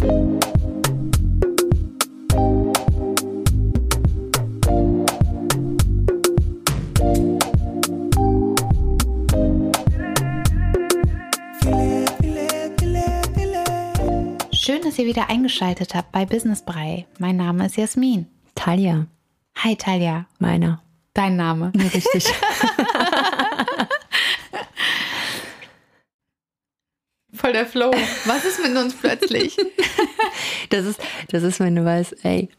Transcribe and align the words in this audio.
Schön, 0.00 0.06
dass 14.84 14.98
ihr 14.98 15.06
wieder 15.06 15.28
eingeschaltet 15.30 15.94
habt 15.94 16.12
bei 16.12 16.24
Business 16.26 16.62
Brei. 16.62 17.06
Mein 17.18 17.36
Name 17.36 17.66
ist 17.66 17.76
Jasmin. 17.76 18.26
Talia, 18.54 19.06
Hi 19.56 19.74
Talia, 19.74 20.26
meiner. 20.38 20.80
dein 21.14 21.34
Name. 21.36 21.72
Ja, 21.74 21.82
richtig. 21.88 22.26
Voll 27.38 27.52
der 27.52 27.66
Flow. 27.66 27.92
Was 28.24 28.44
ist 28.44 28.60
mit 28.62 28.76
uns 28.76 28.94
plötzlich? 28.94 29.56
Das 30.70 30.84
ist, 30.84 31.00
das 31.30 31.42
ist, 31.42 31.60
wenn 31.60 31.74
du 31.74 31.84
weißt, 31.84 32.24
ey, 32.24 32.50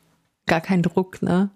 gar 0.47 0.61
kein 0.61 0.81
Druck, 0.81 1.21
ne? 1.21 1.51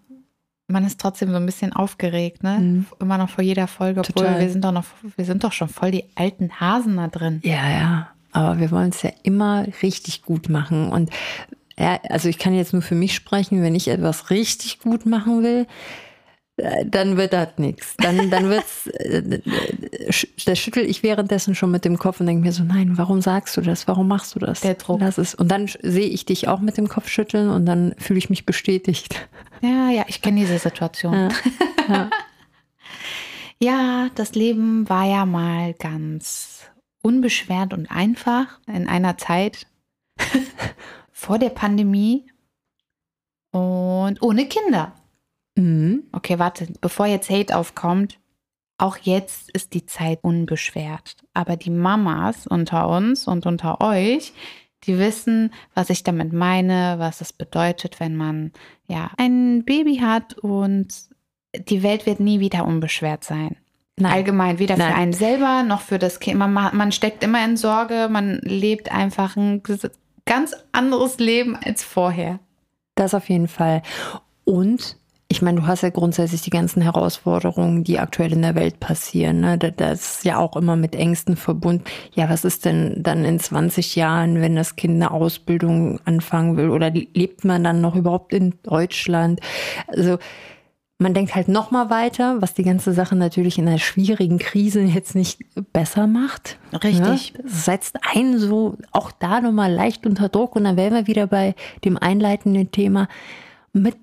Man 0.68 0.86
ist 0.86 1.00
trotzdem 1.00 1.32
so 1.32 1.38
ein 1.38 1.46
bisschen 1.46 1.74
aufgeregt, 1.74 2.44
ne? 2.44 2.60
Mhm. 2.60 2.86
Immer 3.00 3.18
noch 3.18 3.30
vor 3.30 3.44
jeder 3.44 3.68
Folge, 3.68 4.02
obwohl 4.02 4.26
Total. 4.26 4.40
wir 4.40 4.50
sind 4.50 4.64
doch 4.64 4.72
noch, 4.72 4.86
wir 5.16 5.26
sind 5.26 5.44
doch 5.44 5.52
schon 5.52 5.70
voll 5.70 5.90
die 5.90 6.06
alten 6.16 6.60
Hasen 6.60 6.98
da 6.98 7.08
drin. 7.08 7.42
Ja, 7.44 7.70
ja. 7.70 8.08
Aber 8.32 8.60
wir 8.60 8.70
wollen 8.72 8.90
es 8.90 9.02
ja 9.02 9.12
immer 9.24 9.66
richtig 9.82 10.22
gut 10.22 10.48
machen. 10.48 10.90
Und 10.90 11.10
ja, 11.78 12.00
also 12.10 12.30
ich 12.30 12.38
kann 12.38 12.54
jetzt 12.54 12.74
nur 12.74 12.84
für 12.84 12.96
mich 12.96 13.16
sprechen, 13.16 13.64
wenn 13.64 13.76
ich 13.76 13.88
etwas 13.88 14.30
richtig 14.30 14.80
gut 14.80 15.06
machen 15.08 15.42
will, 15.44 15.66
dann 16.58 17.18
wird 17.18 17.34
das 17.34 17.50
nichts. 17.58 17.96
Dann, 17.98 18.30
dann 18.30 18.50
wird's, 18.50 18.88
äh, 18.88 19.40
sch- 20.10 20.28
da 20.46 20.56
schüttel 20.56 20.86
ich 20.86 21.02
währenddessen 21.02 21.56
schon 21.56 21.72
mit 21.72 21.84
dem 21.86 21.98
Kopf 21.98 22.20
und 22.20 22.28
denke 22.28 22.44
mir 22.46 22.52
so, 22.52 22.64
nein, 22.64 22.98
warum 22.98 23.22
sagst 23.22 23.58
du 23.58 23.62
das? 23.62 23.88
Warum 23.88 24.08
machst 24.08 24.36
du 24.36 24.40
das? 24.40 24.62
Der 24.62 24.76
Druck. 24.76 25.00
Lass 25.02 25.18
es. 25.18 25.34
Und 25.34 25.50
dann 25.50 25.68
sehe 25.82 26.08
ich 26.08 26.26
dich 26.26 26.48
auch 26.48 26.60
mit 26.60 26.78
dem 26.78 26.88
Kopf 26.88 27.10
schütteln 27.10 27.50
und 27.50 27.66
dann 27.66 27.96
fühle 27.98 28.20
ich 28.20 28.30
mich 28.30 28.46
bestätigt. 28.46 29.28
Ja, 29.62 29.90
ja, 29.90 30.06
ich 30.08 30.22
kenne 30.22 30.40
diese 30.42 30.60
Situation. 30.60 31.30
Ja. 31.90 32.10
Ja, 33.60 34.10
das 34.16 34.36
Leben 34.36 34.90
war 34.90 35.06
ja 35.06 35.26
mal 35.26 35.74
ganz 35.74 36.64
unbeschwert 37.02 37.74
und 37.74 37.90
einfach 37.90 38.60
in 38.68 38.90
einer 38.90 39.18
Zeit 39.18 39.68
vor 41.14 41.40
der 41.40 41.50
Pandemie 41.50 42.30
und 43.52 44.22
ohne 44.22 44.48
Kinder. 44.48 44.94
Mhm. 45.56 46.04
Okay, 46.12 46.40
warte, 46.40 46.68
bevor 46.82 47.06
jetzt 47.06 47.30
Hate 47.30 47.56
aufkommt, 47.56 48.20
auch 48.78 48.98
jetzt 48.98 49.52
ist 49.52 49.74
die 49.74 49.86
Zeit 49.86 50.20
unbeschwert. 50.24 51.18
Aber 51.34 51.56
die 51.58 51.70
Mamas 51.70 52.48
unter 52.48 52.90
uns 52.90 53.28
und 53.28 53.46
unter 53.46 53.82
euch, 53.82 54.34
die 54.84 54.98
wissen, 54.98 55.54
was 55.76 55.90
ich 55.90 56.04
damit 56.04 56.34
meine, 56.34 56.96
was 56.98 57.22
es 57.22 57.32
bedeutet, 57.32 58.00
wenn 58.00 58.16
man 58.16 58.52
ja 58.88 59.12
ein 59.18 59.64
Baby 59.64 59.98
hat 59.98 60.38
und 60.40 60.88
die 61.70 61.84
Welt 61.84 62.06
wird 62.06 62.20
nie 62.20 62.40
wieder 62.40 62.66
unbeschwert 62.66 63.24
sein. 63.24 63.56
Nein. 63.96 64.12
Allgemein, 64.12 64.58
weder 64.58 64.76
für 64.76 64.82
Nein. 64.82 64.94
einen 64.96 65.14
selber 65.14 65.62
noch 65.62 65.82
für 65.82 66.00
das 66.00 66.20
Kind. 66.20 66.40
Man, 66.40 66.52
ma- 66.52 66.72
man 66.74 66.92
steckt 66.92 67.24
immer 67.24 67.46
in 67.46 67.58
Sorge, 67.58 68.10
man 68.10 68.40
lebt 68.42 68.92
einfach 68.92 69.36
ein 69.38 69.62
ganz 70.26 70.56
anderes 70.72 71.20
Leben 71.20 71.56
als 71.56 71.84
vorher. 71.84 72.40
Das 72.96 73.14
auf 73.14 73.30
jeden 73.30 73.48
Fall. 73.48 73.84
Und 74.46 74.98
ich 75.34 75.42
meine, 75.42 75.60
du 75.62 75.68
hast 75.68 75.82
ja 75.82 75.90
grundsätzlich 75.90 76.42
die 76.44 76.52
ganzen 76.52 76.82
Herausforderungen, 76.84 77.84
die 77.84 77.98
aktuell 78.00 78.32
in 78.32 78.44
der 78.44 78.54
Welt 78.56 78.80
passieren. 78.80 79.40
Ne? 79.42 79.58
Da- 79.58 79.72
Das 79.72 80.18
ist 80.18 80.26
ja 80.26 80.38
auch 80.38 80.56
immer 80.56 80.76
mit 80.76 80.96
Ängsten 80.96 81.36
verbunden. 81.36 81.84
Ja, 82.14 82.30
was 82.30 82.46
ist 82.46 82.66
denn 82.66 83.02
dann 83.02 83.26
in 83.26 83.40
20 83.40 83.96
Jahren, 83.96 84.40
wenn 84.42 84.56
das 84.56 84.76
Kind 84.76 84.94
eine 84.96 85.10
Ausbildung 85.12 86.00
anfangen 86.06 86.56
will? 86.56 86.70
Oder 86.70 86.92
lebt 86.92 87.44
man 87.46 87.64
dann 87.64 87.82
noch 87.82 87.96
überhaupt 87.96 88.32
in 88.34 88.54
Deutschland? 88.62 89.40
Also 89.88 90.20
man 91.00 91.14
denkt 91.16 91.34
halt 91.36 91.48
noch 91.50 91.72
mal 91.72 91.90
weiter, 91.90 92.42
was 92.42 92.54
die 92.54 92.64
ganze 92.64 92.94
Sache 92.94 93.16
natürlich 93.16 93.58
in 93.58 93.68
einer 93.68 93.80
schwierigen 93.80 94.38
Krise 94.38 94.82
jetzt 94.82 95.16
nicht 95.16 95.40
besser 95.74 96.06
macht. 96.08 96.60
Richtig. 96.72 97.34
Ne? 97.34 97.42
Das 97.44 97.66
setzt 97.66 97.98
einen 98.16 98.38
so 98.40 98.78
auch 98.92 99.12
da 99.12 99.42
nochmal 99.42 99.74
leicht 99.74 100.06
unter 100.06 100.30
Druck 100.30 100.56
und 100.56 100.64
dann 100.64 100.78
wären 100.78 100.94
wir 100.94 101.08
wieder 101.08 101.28
bei 101.28 101.56
dem 101.84 101.98
einleitenden 101.98 102.72
Thema. 102.72 103.08
Mit 103.74 103.96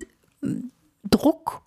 Druck 1.09 1.61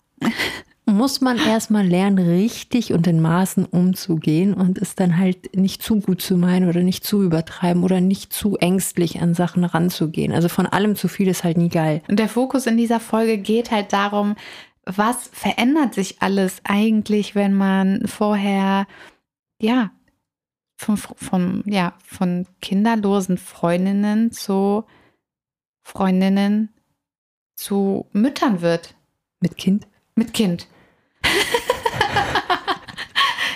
muss 0.85 1.19
man 1.19 1.37
erstmal 1.37 1.85
lernen, 1.85 2.19
richtig 2.19 2.93
und 2.93 3.07
in 3.07 3.19
Maßen 3.19 3.65
umzugehen 3.65 4.53
und 4.53 4.77
es 4.77 4.95
dann 4.95 5.17
halt 5.17 5.55
nicht 5.55 5.81
zu 5.81 5.99
gut 5.99 6.21
zu 6.21 6.37
meinen 6.37 6.69
oder 6.69 6.83
nicht 6.83 7.03
zu 7.03 7.23
übertreiben 7.23 7.83
oder 7.83 8.01
nicht 8.01 8.31
zu 8.31 8.55
ängstlich 8.57 9.19
an 9.21 9.33
Sachen 9.33 9.63
ranzugehen. 9.63 10.31
Also 10.31 10.47
von 10.47 10.67
allem 10.67 10.95
zu 10.95 11.07
viel 11.07 11.27
ist 11.27 11.43
halt 11.43 11.57
nie 11.57 11.69
geil. 11.69 12.01
Und 12.07 12.19
der 12.19 12.29
Fokus 12.29 12.67
in 12.67 12.77
dieser 12.77 12.99
Folge 12.99 13.39
geht 13.39 13.71
halt 13.71 13.93
darum, 13.93 14.35
was 14.85 15.27
verändert 15.33 15.95
sich 15.95 16.21
alles 16.21 16.61
eigentlich, 16.63 17.33
wenn 17.33 17.55
man 17.55 18.05
vorher, 18.07 18.85
ja, 19.59 19.89
von, 20.77 20.97
von, 20.97 21.63
ja, 21.65 21.93
von 22.05 22.45
kinderlosen 22.61 23.37
Freundinnen 23.37 24.31
zu 24.31 24.83
Freundinnen 25.83 26.69
zu 27.55 28.07
Müttern 28.11 28.61
wird. 28.61 28.95
Mit 29.39 29.57
Kind? 29.57 29.87
Mit 30.15 30.33
Kind. 30.33 30.67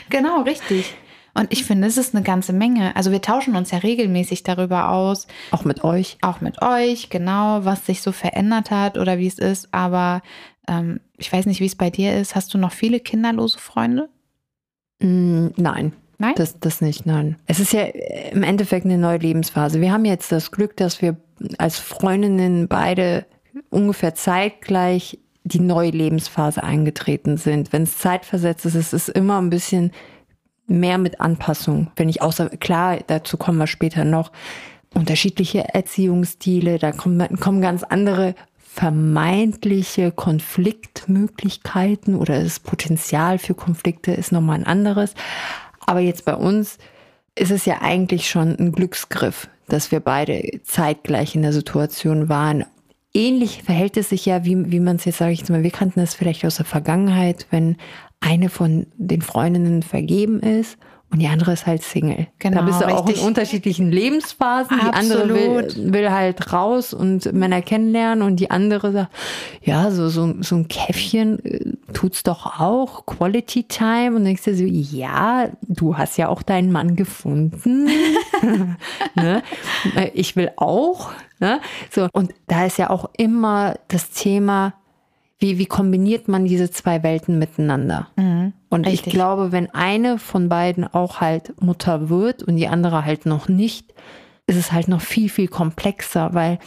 genau, 0.09 0.41
richtig. 0.41 0.93
Und 1.33 1.51
ich 1.53 1.63
finde, 1.63 1.87
es 1.87 1.97
ist 1.97 2.15
eine 2.15 2.23
ganze 2.23 2.53
Menge. 2.53 2.95
Also 2.95 3.11
wir 3.11 3.21
tauschen 3.21 3.55
uns 3.55 3.71
ja 3.71 3.77
regelmäßig 3.77 4.43
darüber 4.43 4.89
aus, 4.89 5.27
Auch 5.51 5.63
mit 5.63 5.83
euch? 5.83 6.17
auch 6.21 6.41
mit 6.41 6.61
euch, 6.61 7.09
genau, 7.09 7.63
was 7.63 7.85
sich 7.85 8.01
so 8.01 8.11
verändert 8.11 8.71
hat 8.71 8.97
oder 8.97 9.17
wie 9.19 9.27
es 9.27 9.39
ist. 9.39 9.69
Aber 9.71 10.21
ähm, 10.67 10.99
ich 11.17 11.31
weiß 11.31 11.45
nicht, 11.45 11.61
wie 11.61 11.65
es 11.65 11.75
bei 11.75 11.89
dir 11.89 12.17
ist. 12.17 12.35
Hast 12.35 12.53
du 12.53 12.57
noch 12.57 12.71
viele 12.71 12.99
kinderlose 12.99 13.59
Freunde? 13.59 14.09
Mm, 15.01 15.47
nein. 15.55 15.93
Nein? 16.17 16.33
Das, 16.35 16.59
das 16.59 16.81
nicht, 16.81 17.05
nein. 17.05 17.37
Es 17.45 17.61
ist 17.61 17.71
ja 17.71 17.83
im 17.83 18.43
Endeffekt 18.43 18.85
eine 18.85 18.97
neue 18.97 19.19
Lebensphase. 19.19 19.79
Wir 19.79 19.93
haben 19.93 20.03
jetzt 20.03 20.33
das 20.33 20.51
Glück, 20.51 20.75
dass 20.75 21.01
wir 21.01 21.15
als 21.57 21.79
Freundinnen 21.79 22.67
beide 22.67 23.25
ungefähr 23.69 24.15
zeitgleich 24.15 25.19
die 25.43 25.59
neue 25.59 25.91
Lebensphase 25.91 26.63
eingetreten 26.63 27.37
sind. 27.37 27.73
Wenn 27.73 27.83
es 27.83 27.97
zeitversetzt 27.97 28.65
ist, 28.65 28.75
es 28.75 28.93
ist 28.93 29.09
immer 29.09 29.41
ein 29.41 29.49
bisschen 29.49 29.91
mehr 30.67 30.97
mit 30.97 31.19
Anpassung. 31.21 31.91
Wenn 31.95 32.09
ich 32.09 32.21
außer, 32.21 32.49
klar, 32.49 32.99
dazu 33.07 33.37
kommen 33.37 33.57
wir 33.57 33.67
später 33.67 34.05
noch, 34.05 34.31
unterschiedliche 34.93 35.73
Erziehungsstile, 35.73 36.79
da 36.79 36.91
kommen, 36.91 37.39
kommen 37.39 37.61
ganz 37.61 37.83
andere 37.83 38.35
vermeintliche 38.57 40.11
Konfliktmöglichkeiten 40.11 42.15
oder 42.15 42.43
das 42.43 42.59
Potenzial 42.59 43.39
für 43.39 43.55
Konflikte 43.55 44.11
ist 44.11 44.31
nochmal 44.31 44.59
ein 44.59 44.65
anderes. 44.65 45.13
Aber 45.85 45.99
jetzt 45.99 46.25
bei 46.25 46.35
uns 46.35 46.77
ist 47.35 47.51
es 47.51 47.65
ja 47.65 47.81
eigentlich 47.81 48.29
schon 48.29 48.55
ein 48.57 48.71
Glücksgriff, 48.71 49.49
dass 49.67 49.91
wir 49.91 49.99
beide 49.99 50.61
zeitgleich 50.63 51.35
in 51.35 51.41
der 51.41 51.53
Situation 51.53 52.29
waren. 52.29 52.65
Ähnlich 53.19 53.63
verhält 53.63 53.97
es 53.97 54.07
sich 54.07 54.25
ja, 54.25 54.45
wie, 54.45 54.71
wie 54.71 54.79
man 54.79 54.95
es 54.95 55.03
jetzt, 55.03 55.17
sage 55.17 55.33
ich 55.33 55.39
jetzt 55.39 55.49
mal, 55.49 55.61
wir 55.61 55.71
kannten 55.71 55.99
das 55.99 56.15
vielleicht 56.15 56.45
aus 56.45 56.55
der 56.55 56.65
Vergangenheit, 56.65 57.47
wenn 57.51 57.75
eine 58.21 58.47
von 58.47 58.87
den 58.95 59.21
Freundinnen 59.21 59.83
vergeben 59.83 60.39
ist 60.39 60.77
und 61.11 61.19
die 61.19 61.27
andere 61.27 61.53
ist 61.53 61.65
halt 61.65 61.81
Single. 61.81 62.27
Genau, 62.37 62.59
da 62.59 62.65
bist 62.65 62.81
du 62.81 62.85
auch 62.85 63.01
in 63.01 63.07
richtig. 63.07 63.25
unterschiedlichen 63.25 63.91
Lebensphasen. 63.91 64.77
Die 64.79 64.93
andere 64.93 65.23
Absolut. 65.23 65.75
will, 65.75 65.93
will 65.93 66.11
halt 66.11 66.53
raus 66.53 66.93
und 66.93 67.33
Männer 67.33 67.63
kennenlernen 67.63 68.21
und 68.21 68.35
die 68.35 68.51
andere 68.51 68.91
sagt, 68.91 69.11
ja, 69.63 69.89
so, 69.89 70.09
so, 70.09 70.35
so 70.41 70.55
ein 70.55 70.67
Käffchen 70.67 71.43
äh, 71.43 71.73
tut's 71.93 72.21
doch 72.21 72.59
auch, 72.59 73.07
Quality 73.07 73.63
Time. 73.63 74.15
Und 74.15 74.25
denkst 74.25 74.43
dir 74.43 74.55
so, 74.55 74.63
ja, 74.63 75.49
du 75.67 75.97
hast 75.97 76.17
ja 76.17 76.27
auch 76.27 76.43
deinen 76.43 76.71
Mann 76.71 76.95
gefunden. 76.95 77.89
ne? 79.15 79.41
Äh, 79.95 80.11
Ich 80.13 80.35
will 80.35 80.51
auch. 80.57 81.09
Ne? 81.39 81.59
So, 81.89 82.07
und 82.13 82.33
da 82.47 82.65
ist 82.67 82.77
ja 82.77 82.91
auch 82.91 83.09
immer 83.17 83.75
das 83.87 84.11
Thema, 84.11 84.73
wie, 85.39 85.57
wie 85.57 85.65
kombiniert 85.65 86.27
man 86.27 86.45
diese 86.45 86.69
zwei 86.69 87.01
Welten 87.01 87.39
miteinander? 87.39 88.09
Und 88.69 88.85
Richtig. 88.85 89.07
ich 89.07 89.13
glaube, 89.13 89.51
wenn 89.51 89.73
eine 89.73 90.19
von 90.19 90.49
beiden 90.49 90.85
auch 90.85 91.21
halt 91.21 91.59
Mutter 91.61 92.09
wird 92.09 92.43
und 92.43 92.57
die 92.57 92.67
andere 92.67 93.05
halt 93.05 93.25
noch 93.25 93.47
nicht, 93.47 93.93
ist 94.47 94.57
es 94.57 94.71
halt 94.71 94.89
noch 94.89 95.01
viel, 95.01 95.29
viel 95.29 95.47
komplexer, 95.47 96.33
weil 96.33 96.59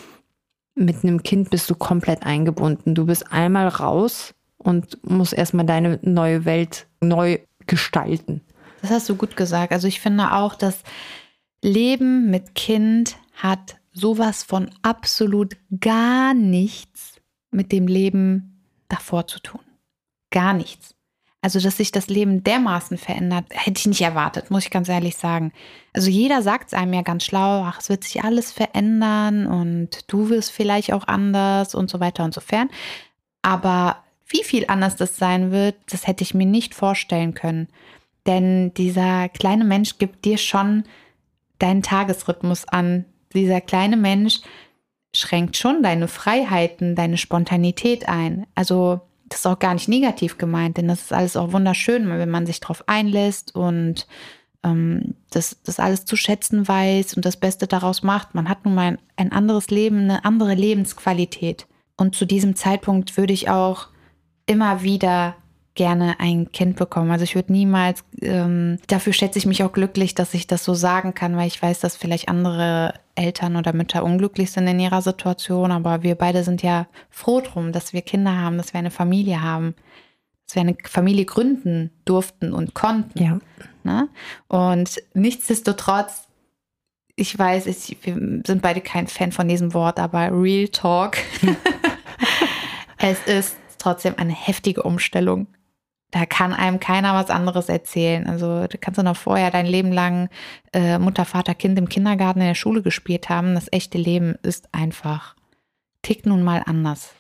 mit 0.75 1.05
einem 1.05 1.23
Kind 1.23 1.51
bist 1.51 1.69
du 1.69 1.75
komplett 1.75 2.25
eingebunden. 2.25 2.95
Du 2.95 3.07
bist 3.07 3.31
einmal 3.31 3.69
raus 3.69 4.35
und 4.57 4.99
musst 5.09 5.35
erstmal 5.35 5.67
deine 5.67 5.99
neue 6.03 6.47
Welt 6.47 6.87
neu 7.01 7.39
gestalten. 7.67 8.41
Das 8.81 8.91
hast 8.91 9.09
du 9.09 9.17
gut 9.17 9.37
gesagt. 9.37 9.73
Also 9.73 9.87
ich 9.87 10.01
finde 10.01 10.33
auch, 10.33 10.55
das 10.55 10.83
Leben 11.63 12.31
mit 12.31 12.55
Kind 12.55 13.17
hat 13.35 13.77
sowas 13.93 14.43
von 14.43 14.71
absolut 14.83 15.57
gar 15.81 16.33
nichts 16.33 17.21
mit 17.51 17.71
dem 17.71 17.87
Leben 17.87 18.52
davor 18.93 19.27
zu 19.27 19.41
tun. 19.41 19.61
Gar 20.31 20.53
nichts. 20.55 20.95
Also, 21.45 21.59
dass 21.59 21.79
sich 21.79 21.91
das 21.91 22.07
Leben 22.07 22.45
dermaßen 22.45 22.97
verändert, 22.99 23.47
hätte 23.51 23.81
ich 23.81 23.87
nicht 23.87 24.01
erwartet, 24.01 24.53
muss 24.53 24.65
ich 24.65 24.71
ganz 24.71 24.89
ehrlich 24.89 25.17
sagen. 25.17 25.53
Also, 25.93 26.09
jeder 26.09 26.41
sagt 26.41 26.69
es 26.69 26.75
einem 26.75 26.95
ja 26.95 27.03
ganz 27.03 27.25
schlau, 27.25 27.65
ach, 27.65 27.81
es 27.81 27.89
wird 27.89 28.05
sich 28.05 28.23
alles 28.23 28.53
verändern 28.53 29.49
und 29.49 30.05
du 30.07 30.29
wirst 30.29 30.53
vielleicht 30.53 30.93
auch 30.93 31.09
anders 31.09 31.75
und 31.75 31.91
so 31.91 31.99
weiter 31.99 32.23
und 32.23 32.33
so 32.33 32.41
fern. 32.41 32.71
Aber 33.43 33.97
wie 34.29 34.45
viel 34.45 34.67
anders 34.69 34.95
das 34.95 35.17
sein 35.17 35.51
wird, 35.51 35.75
das 35.91 36.07
hätte 36.07 36.23
ich 36.23 36.33
mir 36.33 36.47
nicht 36.47 36.77
vorstellen 36.77 37.35
können. 37.35 37.69
Denn 38.27 38.73
dieser 38.75 39.29
kleine 39.29 39.65
Mensch 39.65 39.99
gibt 39.99 40.25
dir 40.25 40.39
schon 40.39 40.85
deinen 41.59 41.83
Tagesrhythmus 41.83 42.69
an. 42.69 43.05
Dieser 43.35 43.61
kleine 43.61 43.97
Mensch 43.97 44.41
schränkt 45.15 45.57
schon 45.57 45.83
deine 45.83 46.09
Freiheiten, 46.09 46.95
deine 46.95 47.19
Spontanität 47.19 48.09
ein. 48.09 48.47
Also 48.55 49.01
das 49.29 49.41
ist 49.41 49.47
auch 49.47 49.59
gar 49.59 49.75
nicht 49.75 49.89
negativ 49.89 50.39
gemeint, 50.39 50.77
denn 50.77 50.89
das 50.89 51.03
ist 51.03 51.13
alles 51.13 51.37
auch 51.37 51.53
wunderschön, 51.53 52.09
wenn 52.09 52.31
man 52.31 52.47
sich 52.47 52.61
darauf 52.61 52.87
einlässt 52.87 53.55
und 53.55 54.07
ähm, 54.63 55.15
das, 55.31 55.59
das 55.65 55.81
alles 55.81 56.05
zu 56.05 56.17
schätzen 56.17 56.67
weiß 56.67 57.15
und 57.15 57.25
das 57.25 57.37
Beste 57.37 57.67
daraus 57.67 58.03
macht. 58.03 58.35
Man 58.35 58.49
hat 58.49 58.65
nun 58.65 58.75
mal 58.75 58.83
ein, 58.83 58.99
ein 59.17 59.33
anderes 59.33 59.71
Leben, 59.71 60.01
eine 60.03 60.25
andere 60.25 60.55
Lebensqualität. 60.55 61.67
Und 61.97 62.15
zu 62.15 62.27
diesem 62.27 62.57
Zeitpunkt 62.57 63.17
würde 63.17 63.33
ich 63.33 63.49
auch 63.49 63.89
immer 64.47 64.83
wieder 64.83 65.37
gerne 65.75 66.21
ein 66.21 66.53
Kind 66.53 66.77
bekommen. 66.77 67.11
Also 67.11 67.25
ich 67.25 67.35
würde 67.35 67.53
niemals, 67.53 68.05
ähm, 68.21 68.79
dafür 68.89 69.13
schätze 69.13 69.39
ich 69.39 69.47
mich 69.47 69.63
auch 69.63 69.73
glücklich, 69.73 70.15
dass 70.15 70.35
ich 70.35 70.47
das 70.47 70.65
so 70.65 70.75
sagen 70.75 71.15
kann, 71.15 71.37
weil 71.37 71.47
ich 71.47 71.63
weiß, 71.63 71.81
dass 71.81 71.97
vielleicht 71.97 72.29
andere 72.29 72.95
Eltern 73.15 73.57
oder 73.57 73.73
Mütter 73.73 74.05
unglücklich 74.05 74.51
sind 74.51 74.67
in 74.67 74.81
ihrer 74.81 75.03
Situation, 75.03 75.71
aber 75.71 76.03
wir 76.03 76.15
beide 76.15 76.45
sind 76.45 76.63
ja 76.63 76.87
froh 77.11 77.41
drum, 77.41 77.73
dass 77.73 77.93
wir 77.93 78.03
Kinder 78.03 78.37
haben, 78.39 78.59
dass 78.59 78.75
wir 78.75 78.79
eine 78.79 78.91
Familie 78.91 79.43
haben, 79.43 79.75
dass 80.47 80.57
wir 80.57 80.63
eine 80.63 80.77
Familie 80.85 81.25
gründen 81.25 81.91
durften 82.05 82.53
und 82.53 82.75
konnten. 82.75 83.23
Ja. 83.23 83.39
Ne? 83.85 84.09
Und 84.49 85.03
nichtsdestotrotz, 85.15 86.29
ich 87.17 87.39
weiß, 87.39 87.67
ich, 87.67 87.97
wir 88.03 88.15
sind 88.47 88.63
beide 88.63 88.81
kein 88.81 89.07
Fan 89.07 89.33
von 89.33 89.49
diesem 89.49 89.73
Wort, 89.75 89.99
aber 89.99 90.31
Real 90.33 90.69
Talk. 90.69 91.17
es 92.99 93.23
ist 93.27 93.57
trotzdem 93.79 94.15
eine 94.17 94.33
heftige 94.35 94.83
Umstellung 94.83 95.47
da 96.13 96.27
kann 96.27 96.53
einem 96.53 96.79
keiner 96.79 97.15
was 97.15 97.31
anderes 97.31 97.69
erzählen. 97.69 98.29
Also 98.29 98.67
du 98.67 98.79
kannst 98.79 98.99
du 98.99 99.03
noch 99.03 99.17
vorher 99.17 99.51
dein 99.51 99.67
Leben 99.67 99.91
lang 99.91 100.29
äh, 100.73 100.99
Mutter, 100.99 101.25
Vater, 101.25 101.55
Kind 101.55 101.79
im 101.79 101.89
Kindergarten, 101.89 102.41
in 102.41 102.47
der 102.47 102.55
Schule 102.55 102.83
gespielt 102.83 103.31
haben. 103.31 103.55
Das 103.55 103.67
echte 103.73 103.99
Leben 103.99 104.37
ist 104.43 104.69
einfach, 104.73 105.35
tickt 106.03 106.27
nun 106.27 106.43
mal 106.43 106.63
anders. 106.67 107.15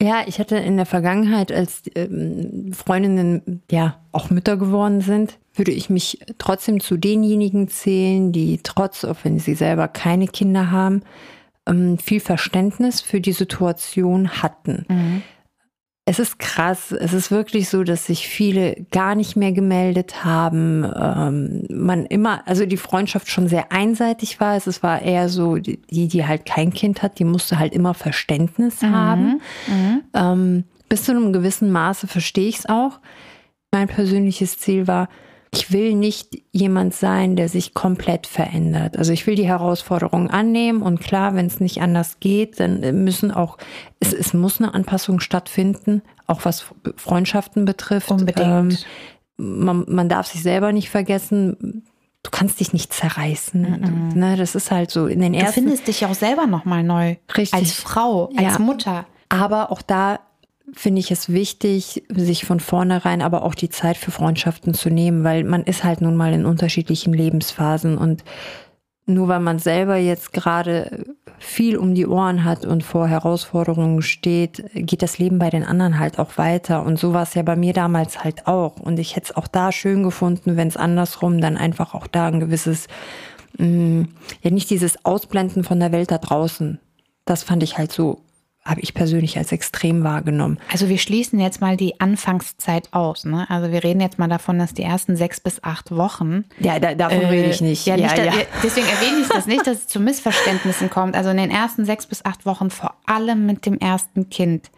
Ja, 0.00 0.22
ich 0.26 0.38
hatte 0.38 0.56
in 0.56 0.76
der 0.76 0.86
Vergangenheit, 0.86 1.50
als 1.50 1.82
ähm, 1.96 2.72
Freundinnen 2.72 3.62
ja 3.70 3.98
auch 4.12 4.30
Mütter 4.30 4.56
geworden 4.56 5.00
sind, 5.00 5.38
würde 5.54 5.72
ich 5.72 5.90
mich 5.90 6.20
trotzdem 6.38 6.80
zu 6.80 6.98
denjenigen 6.98 7.68
zählen, 7.68 8.30
die 8.30 8.60
trotz, 8.62 9.04
auch 9.04 9.16
wenn 9.24 9.40
sie 9.40 9.54
selber 9.54 9.88
keine 9.88 10.28
Kinder 10.28 10.70
haben, 10.70 11.02
ähm, 11.66 11.98
viel 11.98 12.20
Verständnis 12.20 13.00
für 13.00 13.20
die 13.20 13.32
Situation 13.32 14.42
hatten. 14.42 14.84
Mhm. 14.88 15.22
Es 16.08 16.20
ist 16.20 16.38
krass. 16.38 16.92
Es 16.92 17.12
ist 17.12 17.32
wirklich 17.32 17.68
so, 17.68 17.82
dass 17.82 18.06
sich 18.06 18.28
viele 18.28 18.86
gar 18.92 19.16
nicht 19.16 19.34
mehr 19.34 19.50
gemeldet 19.50 20.24
haben. 20.24 20.84
Ähm, 20.84 21.66
man 21.68 22.06
immer, 22.06 22.46
also 22.46 22.64
die 22.64 22.76
Freundschaft 22.76 23.28
schon 23.28 23.48
sehr 23.48 23.72
einseitig 23.72 24.38
war. 24.38 24.56
Es 24.56 24.84
war 24.84 25.02
eher 25.02 25.28
so, 25.28 25.56
die, 25.56 25.80
die 25.88 26.24
halt 26.24 26.46
kein 26.46 26.72
Kind 26.72 27.02
hat, 27.02 27.18
die 27.18 27.24
musste 27.24 27.58
halt 27.58 27.72
immer 27.72 27.92
Verständnis 27.92 28.82
mhm. 28.82 28.90
haben. 28.92 29.40
Mhm. 29.66 30.02
Ähm, 30.14 30.64
bis 30.88 31.02
zu 31.02 31.10
einem 31.10 31.32
gewissen 31.32 31.72
Maße 31.72 32.06
verstehe 32.06 32.48
ich 32.48 32.60
es 32.60 32.68
auch. 32.68 33.00
Mein 33.72 33.88
persönliches 33.88 34.58
Ziel 34.58 34.86
war, 34.86 35.08
ich 35.52 35.72
will 35.72 35.94
nicht 35.94 36.42
jemand 36.52 36.94
sein, 36.94 37.36
der 37.36 37.48
sich 37.48 37.74
komplett 37.74 38.26
verändert. 38.26 38.98
Also 38.98 39.12
ich 39.12 39.26
will 39.26 39.36
die 39.36 39.46
Herausforderungen 39.46 40.30
annehmen 40.30 40.82
und 40.82 41.00
klar, 41.00 41.34
wenn 41.34 41.46
es 41.46 41.60
nicht 41.60 41.80
anders 41.80 42.18
geht, 42.20 42.60
dann 42.60 42.80
müssen 43.04 43.30
auch, 43.30 43.58
es, 44.00 44.12
es 44.12 44.34
muss 44.34 44.60
eine 44.60 44.74
Anpassung 44.74 45.20
stattfinden, 45.20 46.02
auch 46.26 46.44
was 46.44 46.66
Freundschaften 46.96 47.64
betrifft. 47.64 48.10
Unbedingt. 48.10 48.38
Ähm, 48.38 48.78
man, 49.36 49.84
man 49.88 50.08
darf 50.08 50.26
sich 50.26 50.42
selber 50.42 50.72
nicht 50.72 50.90
vergessen, 50.90 51.84
du 52.22 52.30
kannst 52.30 52.60
dich 52.60 52.72
nicht 52.72 52.92
zerreißen. 52.92 53.62
Mm 53.62 53.84
-mm. 53.84 54.14
Ne, 54.16 54.36
das 54.36 54.54
ist 54.54 54.70
halt 54.70 54.90
so 54.90 55.06
in 55.06 55.20
den 55.20 55.34
ersten. 55.34 55.60
Du 55.60 55.68
findest 55.68 55.88
dich 55.88 56.04
auch 56.06 56.14
selber 56.14 56.46
nochmal 56.46 56.82
neu. 56.82 57.16
Richtig. 57.36 57.54
Als 57.54 57.72
Frau, 57.72 58.30
als 58.36 58.54
ja. 58.54 58.58
Mutter. 58.58 59.06
Aber 59.28 59.70
auch 59.70 59.82
da 59.82 60.20
finde 60.72 61.00
ich 61.00 61.10
es 61.10 61.32
wichtig, 61.32 62.04
sich 62.08 62.44
von 62.44 62.60
vornherein 62.60 63.22
aber 63.22 63.42
auch 63.42 63.54
die 63.54 63.68
Zeit 63.68 63.96
für 63.96 64.10
Freundschaften 64.10 64.74
zu 64.74 64.90
nehmen, 64.90 65.24
weil 65.24 65.44
man 65.44 65.64
ist 65.64 65.84
halt 65.84 66.00
nun 66.00 66.16
mal 66.16 66.32
in 66.32 66.44
unterschiedlichen 66.44 67.12
Lebensphasen 67.12 67.96
und 67.98 68.24
nur 69.06 69.28
weil 69.28 69.40
man 69.40 69.60
selber 69.60 69.96
jetzt 69.96 70.32
gerade 70.32 71.04
viel 71.38 71.76
um 71.76 71.94
die 71.94 72.06
Ohren 72.06 72.44
hat 72.44 72.64
und 72.64 72.82
vor 72.82 73.06
Herausforderungen 73.06 74.02
steht, 74.02 74.64
geht 74.74 75.02
das 75.02 75.18
Leben 75.18 75.38
bei 75.38 75.48
den 75.48 75.62
anderen 75.62 76.00
halt 76.00 76.18
auch 76.18 76.38
weiter. 76.38 76.84
Und 76.84 76.98
so 76.98 77.12
war 77.12 77.22
es 77.22 77.34
ja 77.34 77.42
bei 77.42 77.54
mir 77.54 77.72
damals 77.72 78.24
halt 78.24 78.48
auch. 78.48 78.80
Und 78.80 78.98
ich 78.98 79.14
hätte 79.14 79.26
es 79.26 79.36
auch 79.36 79.46
da 79.46 79.70
schön 79.70 80.02
gefunden, 80.02 80.56
wenn 80.56 80.66
es 80.66 80.76
andersrum 80.76 81.40
dann 81.40 81.56
einfach 81.56 81.94
auch 81.94 82.08
da 82.08 82.26
ein 82.26 82.40
gewisses, 82.40 82.88
mh, 83.58 83.66
mm, 83.66 84.08
ja 84.42 84.50
nicht 84.50 84.70
dieses 84.70 85.04
Ausblenden 85.04 85.62
von 85.62 85.78
der 85.78 85.92
Welt 85.92 86.10
da 86.10 86.18
draußen. 86.18 86.80
Das 87.24 87.44
fand 87.44 87.62
ich 87.62 87.78
halt 87.78 87.92
so 87.92 88.22
habe 88.66 88.80
ich 88.80 88.94
persönlich 88.94 89.38
als 89.38 89.52
extrem 89.52 90.02
wahrgenommen. 90.02 90.58
Also 90.70 90.88
wir 90.88 90.98
schließen 90.98 91.38
jetzt 91.38 91.60
mal 91.60 91.76
die 91.76 92.00
Anfangszeit 92.00 92.92
aus. 92.92 93.24
Ne? 93.24 93.46
Also 93.48 93.70
wir 93.70 93.84
reden 93.84 94.00
jetzt 94.00 94.18
mal 94.18 94.28
davon, 94.28 94.58
dass 94.58 94.74
die 94.74 94.82
ersten 94.82 95.16
sechs 95.16 95.40
bis 95.40 95.62
acht 95.62 95.92
Wochen. 95.92 96.44
Ja, 96.58 96.78
da, 96.78 96.94
davon 96.94 97.22
äh, 97.22 97.26
rede 97.28 97.50
ich 97.50 97.60
nicht. 97.60 97.86
Ja, 97.86 97.96
nicht 97.96 98.18
ja, 98.18 98.24
ja. 98.24 98.32
Deswegen 98.62 98.86
erwähne 98.88 99.20
ich 99.22 99.28
das 99.28 99.46
nicht, 99.46 99.66
dass 99.66 99.78
es 99.78 99.86
zu 99.86 100.00
Missverständnissen 100.00 100.90
kommt. 100.90 101.14
Also 101.14 101.30
in 101.30 101.36
den 101.36 101.50
ersten 101.50 101.84
sechs 101.84 102.06
bis 102.06 102.24
acht 102.24 102.44
Wochen 102.44 102.70
vor 102.70 102.94
allem 103.06 103.46
mit 103.46 103.66
dem 103.66 103.78
ersten 103.78 104.28
Kind. 104.28 104.70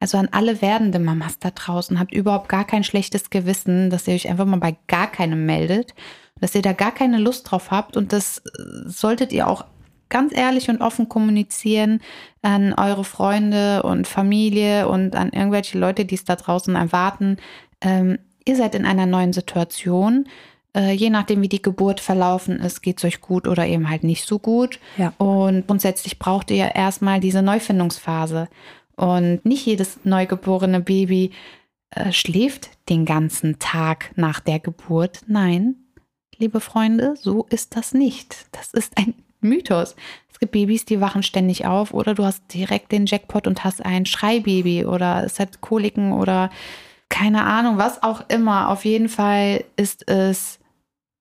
Also 0.00 0.18
an 0.18 0.28
alle 0.32 0.60
werdende 0.60 0.98
Mamas 0.98 1.38
da 1.38 1.50
draußen, 1.50 1.98
habt 1.98 2.12
überhaupt 2.12 2.48
gar 2.48 2.64
kein 2.64 2.84
schlechtes 2.84 3.30
Gewissen, 3.30 3.90
dass 3.90 4.06
ihr 4.06 4.14
euch 4.14 4.28
einfach 4.28 4.44
mal 4.44 4.60
bei 4.60 4.76
gar 4.86 5.10
keinem 5.10 5.46
meldet, 5.46 5.94
dass 6.40 6.54
ihr 6.54 6.62
da 6.62 6.72
gar 6.72 6.92
keine 6.92 7.18
Lust 7.18 7.50
drauf 7.50 7.70
habt 7.70 7.96
und 7.96 8.12
das 8.12 8.42
solltet 8.84 9.32
ihr 9.32 9.48
auch 9.48 9.64
ganz 10.08 10.36
ehrlich 10.36 10.68
und 10.68 10.80
offen 10.80 11.08
kommunizieren 11.08 12.00
an 12.42 12.72
eure 12.74 13.04
Freunde 13.04 13.82
und 13.82 14.06
Familie 14.06 14.88
und 14.88 15.16
an 15.16 15.30
irgendwelche 15.30 15.78
Leute, 15.78 16.04
die 16.04 16.14
es 16.14 16.24
da 16.24 16.36
draußen 16.36 16.74
erwarten. 16.74 17.38
Ähm, 17.80 18.18
ihr 18.44 18.56
seid 18.56 18.74
in 18.74 18.86
einer 18.86 19.06
neuen 19.06 19.32
Situation. 19.32 20.28
Äh, 20.76 20.92
je 20.92 21.10
nachdem, 21.10 21.42
wie 21.42 21.48
die 21.48 21.62
Geburt 21.62 22.00
verlaufen 22.00 22.58
ist, 22.60 22.82
geht 22.82 22.98
es 22.98 23.04
euch 23.04 23.20
gut 23.20 23.46
oder 23.46 23.66
eben 23.66 23.88
halt 23.88 24.04
nicht 24.04 24.26
so 24.26 24.38
gut. 24.38 24.78
Ja. 24.96 25.12
Und 25.18 25.66
grundsätzlich 25.66 26.18
braucht 26.18 26.50
ihr 26.50 26.74
erstmal 26.74 27.20
diese 27.20 27.42
Neufindungsphase. 27.42 28.48
Und 28.96 29.44
nicht 29.44 29.66
jedes 29.66 30.00
neugeborene 30.04 30.80
Baby 30.80 31.32
äh, 31.90 32.12
schläft 32.12 32.70
den 32.88 33.04
ganzen 33.04 33.58
Tag 33.58 34.12
nach 34.16 34.40
der 34.40 34.58
Geburt. 34.58 35.22
Nein, 35.26 35.76
liebe 36.38 36.60
Freunde, 36.60 37.14
so 37.16 37.46
ist 37.50 37.76
das 37.76 37.94
nicht. 37.94 38.46
Das 38.52 38.72
ist 38.72 38.96
ein 38.98 39.14
Mythos. 39.44 39.94
Es 40.32 40.40
gibt 40.40 40.52
Babys, 40.52 40.84
die 40.84 41.00
wachen 41.00 41.22
ständig 41.22 41.66
auf 41.66 41.94
oder 41.94 42.14
du 42.14 42.24
hast 42.24 42.42
direkt 42.52 42.90
den 42.90 43.06
Jackpot 43.06 43.46
und 43.46 43.62
hast 43.62 43.84
ein 43.84 44.06
Schreibaby 44.06 44.84
oder 44.84 45.22
es 45.24 45.38
hat 45.38 45.60
Koliken 45.60 46.12
oder 46.12 46.50
keine 47.08 47.44
Ahnung, 47.44 47.78
was 47.78 48.02
auch 48.02 48.28
immer. 48.28 48.70
Auf 48.70 48.84
jeden 48.84 49.08
Fall 49.08 49.64
ist 49.76 50.08
es 50.08 50.58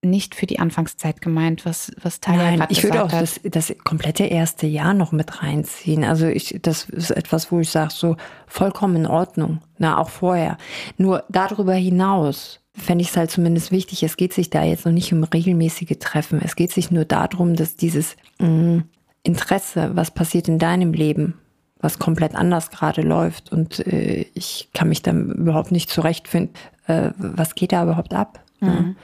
nicht 0.04 0.36
für 0.36 0.46
die 0.46 0.60
Anfangszeit 0.60 1.22
gemeint, 1.22 1.66
was, 1.66 1.92
was 2.02 2.20
Talia 2.20 2.56
Nein, 2.56 2.68
ich 2.70 2.84
würde 2.84 3.04
auch 3.04 3.10
das, 3.12 3.40
das, 3.44 3.74
komplette 3.84 4.26
erste 4.26 4.68
Jahr 4.68 4.94
noch 4.94 5.12
mit 5.12 5.42
reinziehen. 5.42 6.04
Also 6.04 6.28
ich, 6.28 6.60
das 6.62 6.90
ist 6.90 7.12
etwas, 7.12 7.52
wo 7.52 7.60
ich 7.60 7.70
sage, 7.70 7.94
so 7.94 8.18
vollkommen 8.48 8.96
in 8.98 9.08
Ordnung. 9.08 9.60
Na, 9.78 9.98
auch 9.98 10.10
vorher. 10.10 10.58
Nur 10.98 11.24
darüber 11.30 11.74
hinaus 11.74 12.60
fände 12.76 13.04
ich 13.04 13.10
es 13.10 13.18
halt 13.18 13.32
zumindest 13.32 13.72
wichtig, 13.72 14.04
es 14.04 14.18
geht 14.18 14.34
sich 14.34 14.50
da 14.50 14.64
jetzt 14.64 14.86
noch 14.86 14.92
nicht 14.92 15.14
um 15.14 15.24
regelmäßige 15.24 15.98
Treffen. 16.00 16.42
Es 16.44 16.56
geht 16.56 16.72
sich 16.72 16.92
nur 16.92 17.06
darum, 17.06 17.56
dass 17.56 17.76
dieses 17.76 18.16
mh, 18.40 18.48
mm, 18.48 18.84
Interesse, 19.24 19.92
was 19.94 20.12
passiert 20.12 20.48
in 20.48 20.60
deinem 20.60 20.94
Leben, 20.94 21.36
was 21.80 22.00
komplett 22.00 22.36
anders 22.36 22.72
gerade 22.72 23.02
läuft 23.02 23.52
und 23.52 23.86
äh, 23.86 24.26
ich 24.34 24.70
kann 24.74 24.90
mich 24.90 25.02
da 25.02 25.12
überhaupt 25.12 25.72
nicht 25.72 25.90
zurechtfinden, 25.90 26.56
äh, 26.88 27.12
was 27.18 27.56
geht 27.56 27.72
da 27.72 27.84
überhaupt 27.84 28.14
ab? 28.14 28.44
Ne? 28.60 28.70
Mhm. 28.70 28.96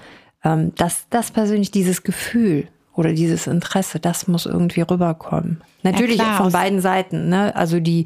Ähm, 0.44 0.74
das, 0.76 1.06
das 1.10 1.32
persönlich, 1.32 1.72
dieses 1.72 2.04
Gefühl, 2.04 2.68
oder 3.00 3.14
dieses 3.14 3.48
Interesse, 3.48 3.98
das 4.02 4.28
muss 4.28 4.46
irgendwie 4.46 4.82
rüberkommen. 4.82 5.62
Natürlich 5.84 6.18
ja, 6.18 6.36
von 6.36 6.52
beiden 6.52 6.82
Seiten. 6.82 7.30
Ne? 7.30 7.56
Also 7.56 7.80
die, 7.80 8.04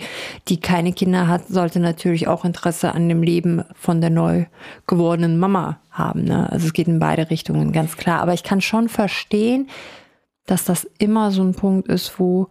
die 0.48 0.60
keine 0.60 0.94
Kinder 0.94 1.28
hat, 1.28 1.48
sollte 1.48 1.80
natürlich 1.80 2.28
auch 2.28 2.46
Interesse 2.46 2.94
an 2.94 3.10
dem 3.10 3.24
Leben 3.24 3.64
von 3.74 4.02
der 4.02 4.12
neu 4.12 4.46
gewordenen 4.86 5.40
Mama 5.40 5.80
haben. 5.90 6.26
Ne? 6.26 6.48
Also 6.52 6.68
es 6.68 6.74
geht 6.74 6.88
in 6.88 7.00
beide 7.00 7.32
Richtungen, 7.32 7.72
ganz 7.72 7.98
klar. 7.98 8.22
Aber 8.22 8.36
ich 8.36 8.44
kann 8.44 8.62
schon 8.62 8.88
verstehen, 8.88 9.68
dass 10.46 10.64
das 10.64 10.88
immer 11.00 11.32
so 11.32 11.42
ein 11.42 11.56
Punkt 11.56 11.88
ist, 11.88 12.20
wo 12.20 12.50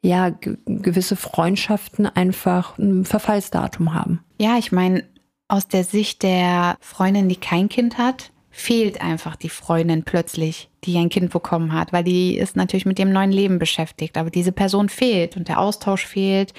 ja 0.00 0.30
gewisse 0.64 1.16
Freundschaften 1.16 2.06
einfach 2.06 2.78
ein 2.78 3.04
Verfallsdatum 3.04 3.92
haben. 3.92 4.20
Ja, 4.40 4.56
ich 4.56 4.72
meine, 4.72 5.04
aus 5.48 5.68
der 5.68 5.84
Sicht 5.84 6.22
der 6.22 6.78
Freundin, 6.80 7.28
die 7.28 7.36
kein 7.36 7.68
Kind 7.68 7.98
hat, 7.98 8.32
fehlt 8.56 9.02
einfach 9.02 9.36
die 9.36 9.50
Freundin 9.50 10.02
plötzlich, 10.02 10.70
die 10.84 10.96
ein 10.96 11.10
Kind 11.10 11.30
bekommen 11.30 11.74
hat, 11.74 11.92
weil 11.92 12.04
die 12.04 12.38
ist 12.38 12.56
natürlich 12.56 12.86
mit 12.86 12.98
ihrem 12.98 13.12
neuen 13.12 13.30
Leben 13.30 13.58
beschäftigt. 13.58 14.16
Aber 14.16 14.30
diese 14.30 14.50
Person 14.50 14.88
fehlt 14.88 15.36
und 15.36 15.48
der 15.48 15.60
Austausch 15.60 16.06
fehlt. 16.06 16.54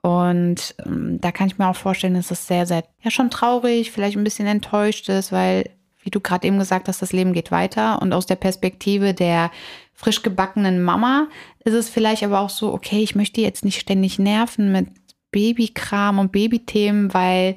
Und 0.00 0.74
ähm, 0.86 1.20
da 1.20 1.32
kann 1.32 1.48
ich 1.48 1.58
mir 1.58 1.68
auch 1.68 1.76
vorstellen, 1.76 2.14
dass 2.14 2.30
es 2.30 2.46
sehr, 2.46 2.64
sehr, 2.64 2.84
ja, 3.02 3.10
schon 3.10 3.28
traurig, 3.28 3.90
vielleicht 3.90 4.16
ein 4.16 4.24
bisschen 4.24 4.46
enttäuscht 4.46 5.10
ist, 5.10 5.32
weil, 5.32 5.68
wie 6.02 6.08
du 6.08 6.18
gerade 6.18 6.48
eben 6.48 6.58
gesagt 6.58 6.88
hast, 6.88 7.02
das 7.02 7.12
Leben 7.12 7.34
geht 7.34 7.50
weiter. 7.50 8.00
Und 8.00 8.14
aus 8.14 8.24
der 8.24 8.36
Perspektive 8.36 9.12
der 9.12 9.50
frisch 9.92 10.22
gebackenen 10.22 10.82
Mama 10.82 11.28
ist 11.62 11.74
es 11.74 11.90
vielleicht 11.90 12.22
aber 12.22 12.40
auch 12.40 12.50
so, 12.50 12.72
okay, 12.72 13.02
ich 13.02 13.14
möchte 13.14 13.42
jetzt 13.42 13.66
nicht 13.66 13.78
ständig 13.78 14.18
nerven 14.18 14.72
mit 14.72 14.88
Babykram 15.30 16.18
und 16.18 16.32
Babythemen, 16.32 17.12
weil, 17.12 17.56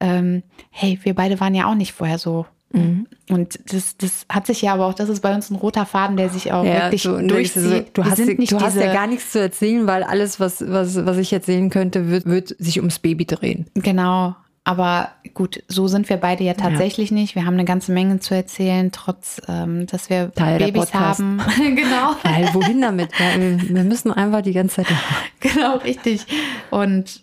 ähm, 0.00 0.42
hey, 0.70 0.98
wir 1.04 1.14
beide 1.14 1.38
waren 1.38 1.54
ja 1.54 1.70
auch 1.70 1.76
nicht 1.76 1.92
vorher 1.92 2.18
so. 2.18 2.46
Und 2.70 3.58
das, 3.72 3.96
das 3.96 4.26
hat 4.28 4.46
sich 4.46 4.62
ja 4.62 4.74
aber 4.74 4.86
auch, 4.86 4.94
das 4.94 5.08
ist 5.08 5.20
bei 5.20 5.34
uns 5.34 5.50
ein 5.50 5.56
roter 5.56 5.86
Faden, 5.86 6.16
der 6.16 6.28
sich 6.28 6.52
auch 6.52 6.64
ja, 6.64 6.84
wirklich 6.84 7.02
so, 7.02 7.18
durchzieht. 7.18 7.62
So, 7.62 8.02
du, 8.02 8.04
hast, 8.04 8.18
du 8.18 8.60
hast, 8.60 8.76
ja 8.76 8.92
gar 8.92 9.06
nichts 9.06 9.32
zu 9.32 9.40
erzählen, 9.40 9.86
weil 9.86 10.02
alles, 10.02 10.38
was, 10.38 10.62
was, 10.66 11.04
was 11.06 11.16
ich 11.16 11.32
erzählen 11.32 11.70
könnte, 11.70 12.10
wird, 12.10 12.26
wird 12.26 12.54
sich 12.58 12.78
ums 12.78 12.98
Baby 12.98 13.24
drehen. 13.24 13.66
Genau. 13.74 14.34
Aber 14.64 15.12
gut, 15.32 15.62
so 15.68 15.88
sind 15.88 16.10
wir 16.10 16.18
beide 16.18 16.44
ja 16.44 16.52
tatsächlich 16.52 17.08
ja. 17.08 17.14
nicht. 17.16 17.34
Wir 17.34 17.46
haben 17.46 17.54
eine 17.54 17.64
ganze 17.64 17.90
Menge 17.90 18.20
zu 18.20 18.34
erzählen, 18.34 18.92
trotz 18.92 19.40
ähm, 19.48 19.86
dass 19.86 20.10
wir 20.10 20.30
Teil 20.34 20.58
Babys 20.58 20.92
haben. 20.92 21.40
genau. 21.56 22.16
Weil 22.22 22.52
wohin 22.52 22.82
damit? 22.82 23.10
wir 23.18 23.84
müssen 23.84 24.12
einfach 24.12 24.42
die 24.42 24.52
ganze 24.52 24.82
Zeit. 24.82 24.88
genau, 25.40 25.78
richtig. 25.78 26.26
Und 26.70 27.22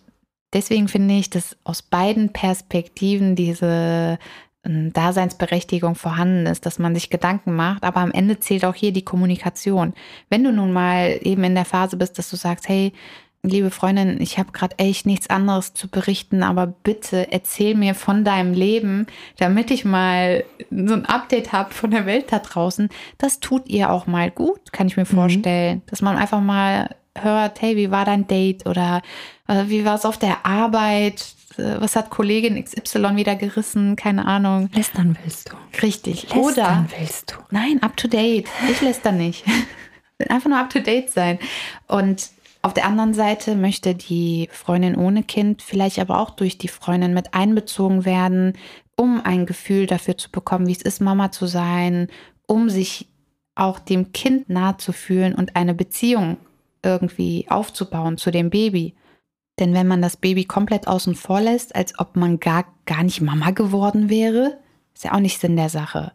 deswegen 0.53 0.87
finde 0.87 1.13
ich, 1.13 1.29
dass 1.29 1.55
aus 1.63 1.83
beiden 1.83 2.33
Perspektiven 2.33 3.35
diese 3.35 4.17
Daseinsberechtigung 4.65 5.95
vorhanden 5.95 6.45
ist, 6.45 6.65
dass 6.65 6.79
man 6.79 6.95
sich 6.95 7.09
Gedanken 7.09 7.55
macht, 7.55 7.83
aber 7.83 8.01
am 8.01 8.11
Ende 8.11 8.39
zählt 8.39 8.65
auch 8.65 8.75
hier 8.75 8.91
die 8.91 9.05
Kommunikation. 9.05 9.93
Wenn 10.29 10.43
du 10.43 10.51
nun 10.51 10.73
mal 10.73 11.19
eben 11.21 11.43
in 11.43 11.55
der 11.55 11.65
Phase 11.65 11.97
bist, 11.97 12.17
dass 12.17 12.29
du 12.29 12.35
sagst, 12.35 12.67
hey, 12.67 12.91
liebe 13.45 13.71
Freundin, 13.71 14.19
ich 14.21 14.37
habe 14.37 14.51
gerade 14.51 14.77
echt 14.79 15.05
nichts 15.05 15.29
anderes 15.29 15.73
zu 15.73 15.87
berichten, 15.87 16.43
aber 16.43 16.67
bitte 16.67 17.31
erzähl 17.31 17.75
mir 17.75 17.95
von 17.95 18.23
deinem 18.23 18.53
Leben, 18.53 19.07
damit 19.37 19.71
ich 19.71 19.85
mal 19.85 20.43
so 20.69 20.93
ein 20.93 21.05
Update 21.05 21.51
habe 21.51 21.73
von 21.73 21.91
der 21.91 22.05
Welt 22.05 22.31
da 22.31 22.39
draußen. 22.39 22.89
Das 23.17 23.39
tut 23.39 23.69
ihr 23.69 23.91
auch 23.91 24.07
mal 24.07 24.31
gut, 24.31 24.73
kann 24.73 24.87
ich 24.87 24.97
mir 24.97 25.03
mhm. 25.03 25.15
vorstellen, 25.15 25.77
mhm. 25.77 25.81
dass 25.87 26.01
man 26.01 26.17
einfach 26.17 26.41
mal 26.41 26.95
hört, 27.17 27.61
hey, 27.61 27.77
wie 27.77 27.91
war 27.91 28.05
dein 28.05 28.27
Date 28.27 28.65
oder 28.67 29.01
äh, 29.47 29.65
wie 29.67 29.85
war 29.85 29.95
es 29.95 30.05
auf 30.05 30.17
der 30.17 30.45
Arbeit? 30.45 31.25
Äh, 31.57 31.81
was 31.81 31.95
hat 31.95 32.09
Kollegin 32.09 32.63
XY 32.63 33.15
wieder 33.15 33.35
gerissen? 33.35 33.95
Keine 33.95 34.25
Ahnung. 34.25 34.69
Lästern 34.73 35.17
willst 35.23 35.51
du. 35.51 35.55
Richtig. 35.81 36.23
Lästern 36.23 36.39
Oder 36.39 36.85
willst 36.97 37.31
du. 37.31 37.35
Nein, 37.51 37.81
up 37.81 37.97
to 37.97 38.07
date. 38.07 38.47
Ich 38.69 38.81
läster 38.81 39.11
nicht. 39.11 39.45
Einfach 40.29 40.49
nur 40.49 40.59
up 40.59 40.69
to 40.69 40.79
date 40.79 41.09
sein. 41.09 41.39
Und 41.87 42.29
auf 42.61 42.73
der 42.73 42.85
anderen 42.85 43.13
Seite 43.13 43.55
möchte 43.55 43.93
die 43.93 44.49
Freundin 44.51 44.95
ohne 44.95 45.21
Kind 45.21 45.61
vielleicht 45.61 45.99
aber 45.99 46.19
auch 46.19 46.31
durch 46.31 46.57
die 46.57 46.67
Freundin 46.67 47.13
mit 47.13 47.33
einbezogen 47.33 48.05
werden, 48.05 48.53
um 48.95 49.21
ein 49.23 49.45
Gefühl 49.45 49.85
dafür 49.85 50.17
zu 50.17 50.31
bekommen, 50.31 50.65
wie 50.67 50.71
es 50.71 50.81
ist, 50.81 50.99
Mama 50.99 51.31
zu 51.31 51.45
sein, 51.45 52.07
um 52.47 52.69
sich 52.69 53.07
auch 53.53 53.77
dem 53.79 54.13
Kind 54.13 54.49
nahe 54.49 54.77
zu 54.77 54.93
fühlen 54.93 55.35
und 55.35 55.55
eine 55.55 55.73
Beziehung 55.73 56.37
irgendwie 56.81 57.45
aufzubauen 57.49 58.17
zu 58.17 58.31
dem 58.31 58.49
Baby. 58.49 58.95
Denn 59.59 59.73
wenn 59.73 59.87
man 59.87 60.01
das 60.01 60.17
Baby 60.17 60.45
komplett 60.45 60.87
außen 60.87 61.15
vor 61.15 61.41
lässt, 61.41 61.75
als 61.75 61.97
ob 61.97 62.15
man 62.15 62.39
gar, 62.39 62.65
gar 62.85 63.03
nicht 63.03 63.21
Mama 63.21 63.51
geworden 63.51 64.09
wäre, 64.09 64.57
ist 64.93 65.05
ja 65.05 65.13
auch 65.13 65.19
nicht 65.19 65.39
Sinn 65.39 65.55
der 65.55 65.69
Sache. 65.69 66.11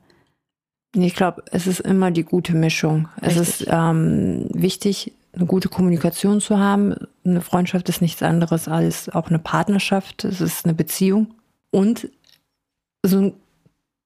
Ich 0.94 1.14
glaube, 1.14 1.44
es 1.52 1.66
ist 1.66 1.80
immer 1.80 2.10
die 2.10 2.24
gute 2.24 2.54
Mischung. 2.54 3.08
Richtig. 3.22 3.36
Es 3.36 3.60
ist 3.60 3.66
ähm, 3.70 4.46
wichtig, 4.50 5.12
eine 5.32 5.46
gute 5.46 5.68
Kommunikation 5.68 6.40
zu 6.40 6.58
haben. 6.58 6.94
Eine 7.24 7.40
Freundschaft 7.40 7.88
ist 7.88 8.02
nichts 8.02 8.22
anderes 8.22 8.66
als 8.66 9.08
auch 9.08 9.28
eine 9.28 9.38
Partnerschaft. 9.38 10.24
Es 10.24 10.40
ist 10.40 10.64
eine 10.64 10.74
Beziehung. 10.74 11.34
Und 11.70 12.08
so 13.06 13.18
ein 13.18 13.32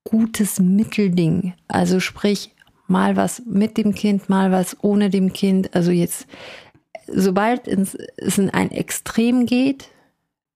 gutes 0.05 0.61
Mittelding. 0.61 1.55
Also 1.69 2.01
sprich, 2.01 2.55
mal 2.87 3.17
was 3.17 3.43
mit 3.47 3.79
dem 3.79 3.95
Kind, 3.95 4.29
mal 4.29 4.53
was 4.53 4.77
ohne 4.83 5.09
dem 5.09 5.33
Kind. 5.33 5.75
Also 5.75 5.91
jetzt 5.91 6.27
sobald 7.07 7.69
es 7.69 8.39
in 8.39 8.51
ein 8.51 8.71
Extrem 8.71 9.47
geht, 9.47 9.89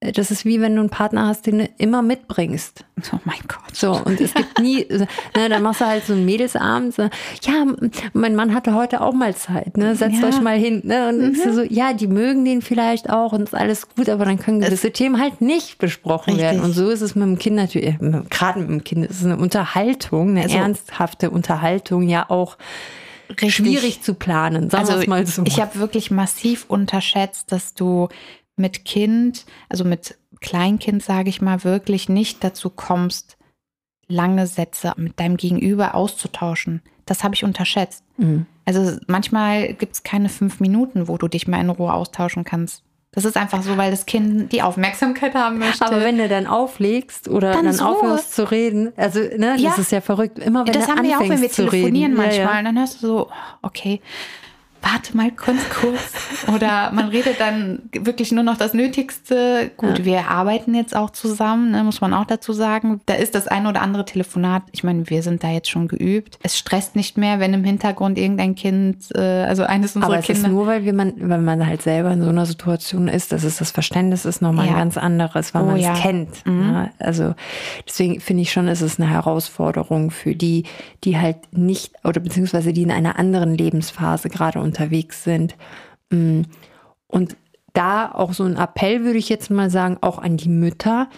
äh, 0.00 0.12
das 0.12 0.31
ist 0.31 0.45
wie 0.45 0.61
wenn 0.61 0.75
du 0.75 0.81
einen 0.81 0.90
Partner 0.90 1.26
hast, 1.26 1.47
den 1.47 1.59
du 1.59 1.69
immer 1.78 2.02
mitbringst. 2.02 2.85
Oh 3.12 3.19
mein 3.25 3.38
Gott. 3.47 3.75
So, 3.75 3.93
und 3.93 4.21
es 4.21 4.35
gibt 4.35 4.59
nie, 4.61 4.87
ne, 4.88 5.07
dann 5.49 5.62
machst 5.62 5.81
du 5.81 5.87
halt 5.87 6.05
so 6.05 6.12
einen 6.12 6.25
Mädelsabend, 6.25 6.95
so, 6.95 7.02
ja, 7.43 7.64
mein 8.12 8.35
Mann 8.35 8.55
hatte 8.55 8.75
heute 8.75 9.00
auch 9.00 9.12
mal 9.12 9.35
Zeit, 9.37 9.76
ne, 9.76 9.95
setzt 9.95 10.21
ja. 10.21 10.28
euch 10.28 10.40
mal 10.40 10.59
hin, 10.59 10.83
ne, 10.85 11.09
und 11.09 11.37
mhm. 11.37 11.52
so, 11.52 11.62
ja, 11.62 11.93
die 11.93 12.09
mögen 12.09 12.45
den 12.45 12.62
vielleicht 12.62 13.11
auch 13.11 13.33
und 13.33 13.43
ist 13.43 13.55
alles 13.55 13.88
gut, 13.88 14.09
aber 14.09 14.25
dann 14.25 14.38
können 14.38 14.61
gewisse 14.61 14.88
es 14.88 14.95
Themen 14.95 15.21
halt 15.21 15.40
nicht 15.40 15.78
besprochen 15.78 16.35
richtig. 16.35 16.43
werden. 16.43 16.61
Und 16.62 16.73
so 16.73 16.90
ist 16.90 17.02
es 17.02 17.14
mit 17.14 17.25
dem 17.25 17.38
Kind 17.38 17.57
natürlich, 17.57 17.95
äh, 18.00 18.23
gerade 18.31 18.61
mit 18.61 18.69
dem 18.69 18.85
Kind, 18.85 19.09
es 19.09 19.19
ist 19.19 19.26
eine 19.26 19.37
Unterhaltung, 19.37 20.31
eine 20.31 20.43
also, 20.43 20.57
ernsthafte 20.57 21.31
Unterhaltung 21.31 22.09
ja 22.09 22.28
auch 22.28 22.57
Richtig. 23.31 23.55
schwierig 23.55 24.03
zu 24.03 24.15
planen, 24.15 24.71
sagen 24.71 24.89
also, 24.89 25.01
wir 25.01 25.09
mal 25.09 25.27
so. 25.27 25.43
Ich 25.45 25.61
habe 25.61 25.79
wirklich 25.79 26.11
massiv 26.11 26.65
unterschätzt, 26.69 27.53
dass 27.53 27.75
du 27.75 28.09
mit 28.57 28.85
Kind, 28.85 29.45
also 29.69 29.85
mit 29.85 30.19
Kleinkind, 30.41 31.03
sage 31.03 31.29
ich 31.29 31.41
mal, 31.41 31.65
wirklich 31.65 32.09
nicht 32.09 32.43
dazu 32.43 32.71
kommst, 32.71 33.37
lange 34.09 34.47
Sätze 34.47 34.95
mit 34.97 35.21
deinem 35.21 35.37
Gegenüber 35.37 35.95
auszutauschen. 35.95 36.83
Das 37.07 37.25
habe 37.25 37.35
ich 37.35 37.45
unterschätzt. 37.45 38.05
Mhm. 38.17 38.47
Also 38.65 38.99
manchmal 39.07 39.73
gibt 39.75 39.95
es 39.95 40.03
keine 40.03 40.29
fünf 40.29 40.61
Minuten, 40.61 41.09
wo 41.09 41.17
du 41.17 41.29
dich 41.29 41.49
mal 41.49 41.61
in 41.61 41.71
Ruhe 41.71 41.93
austauschen 41.93 42.45
kannst. 42.45 42.85
Das 43.19 43.25
ist 43.25 43.37
einfach 43.37 43.63
so, 43.65 43.77
weil 43.77 43.91
das 43.91 44.07
Kind 44.07 44.53
die 44.53 44.63
Aufmerksamkeit 44.63 45.35
haben 45.35 45.59
möchte. 45.59 45.85
Aber 45.85 46.03
wenn 46.03 46.19
du 46.19 46.29
dann 46.29 46.47
auflegst 46.47 47.27
oder 47.27 47.53
dann, 47.53 47.65
dann 47.65 47.81
aufhörst 47.81 48.33
zu 48.33 48.49
reden, 48.49 48.93
also 48.97 49.19
ne, 49.19 49.55
das 49.55 49.61
ja. 49.61 49.75
ist 49.77 49.91
ja 49.91 50.01
verrückt. 50.01 50.39
Immer 50.39 50.65
wenn 50.65 50.73
das 50.73 50.87
du 50.87 50.93
haben 50.93 51.03
wir 51.03 51.19
auch, 51.19 51.29
wenn 51.29 51.43
wir 51.43 51.51
telefonieren 51.51 52.15
manchmal, 52.15 52.37
ja, 52.37 52.55
ja. 52.55 52.63
dann 52.63 52.79
hörst 52.79 53.03
du 53.03 53.07
so, 53.09 53.29
okay, 53.61 54.01
warte 54.83 55.17
mal 55.17 55.31
ganz 55.31 55.69
kurz. 55.71 56.13
Oder 56.55 56.91
man 56.93 57.09
redet 57.09 57.41
dann 57.41 57.83
wirklich 57.93 58.33
nur 58.33 58.45
noch 58.45 58.57
das 58.57 58.75
Nötigste. 58.75 59.71
Gut, 59.77 60.01
ja. 60.01 60.05
wir 60.05 60.29
arbeiten 60.29 60.75
jetzt 60.75 60.95
auch 60.95 61.11
zusammen, 61.11 61.71
ne, 61.73 61.85
muss 61.85 62.01
man 62.01 62.15
auch 62.15 62.25
dazu 62.25 62.53
sagen. 62.53 63.01
Da 63.07 63.15
ist 63.15 63.35
das 63.35 63.49
ein 63.49 63.67
oder 63.67 63.83
andere 63.83 64.05
Telefonat. 64.05 64.63
Ich 64.73 64.85
meine, 64.85 65.09
wir 65.11 65.23
sind 65.23 65.43
da 65.43 65.51
jetzt 65.51 65.71
schon 65.71 65.89
geübt. 65.89 66.39
Es 66.43 66.57
stresst 66.57 66.97
nicht 66.97 67.19
mehr, 67.19 67.41
wenn 67.41 67.55
im 67.55 67.65
Hintergrund 67.65 68.19
irgendein 68.19 68.55
Kind, 68.55 69.09
äh, 69.15 69.21
also 69.21 69.65
eines 69.65 69.97
unserer 69.97 70.13
Aber 70.13 70.21
es 70.21 70.27
Kinder. 70.27 70.43
ist 70.43 70.49
nur, 70.49 70.67
weil 70.67 70.93
man, 70.93 71.15
wenn 71.17 71.45
man 71.45 71.67
halt 71.67 71.83
selber 71.83 72.11
in 72.13 72.23
so 72.23 72.29
einer 72.29 72.47
Situation 72.47 73.09
ist, 73.09 73.33
dass 73.33 73.45
es 73.45 73.59
das 73.59 73.71
Verständnis 73.71 74.25
ist 74.25 74.43
nochmal 74.43 74.67
ja. 74.67 74.73
ein 74.73 74.79
ganz 74.79 74.97
anderes, 74.97 75.55
weil 75.55 75.63
oh, 75.63 75.67
man 75.67 75.77
es 75.77 75.85
ja. 75.85 75.95
kennt. 75.95 76.47
Mhm. 76.47 76.73
Ne? 76.73 76.91
Also 76.99 77.35
deswegen 77.87 78.21
finde 78.21 78.43
ich 78.43 78.53
schon, 78.53 78.69
ist 78.69 78.81
es 78.81 78.99
eine 78.99 79.11
Herausforderung 79.11 80.11
für 80.11 80.35
die, 80.35 80.65
die 81.05 81.19
halt 81.19 81.37
nicht 81.53 81.93
oder 82.05 82.21
beziehungsweise 82.21 82.73
die 82.73 82.83
in 82.83 82.91
einer 82.91 83.19
anderen 83.19 83.55
Lebensphase 83.55 84.29
gerade 84.29 84.61
unterwegs 84.69 85.25
sind. 85.25 85.57
Mm. 86.11 86.43
Und 87.07 87.37
da 87.73 88.11
auch 88.13 88.33
so 88.33 88.45
ein 88.45 88.57
Appell, 88.57 89.05
würde 89.05 89.19
ich 89.19 89.29
jetzt 89.29 89.51
mal 89.51 89.71
sagen, 89.71 89.99
auch 90.01 90.19
an 90.19 90.37
die 90.37 90.49
Mütter, 90.49 91.09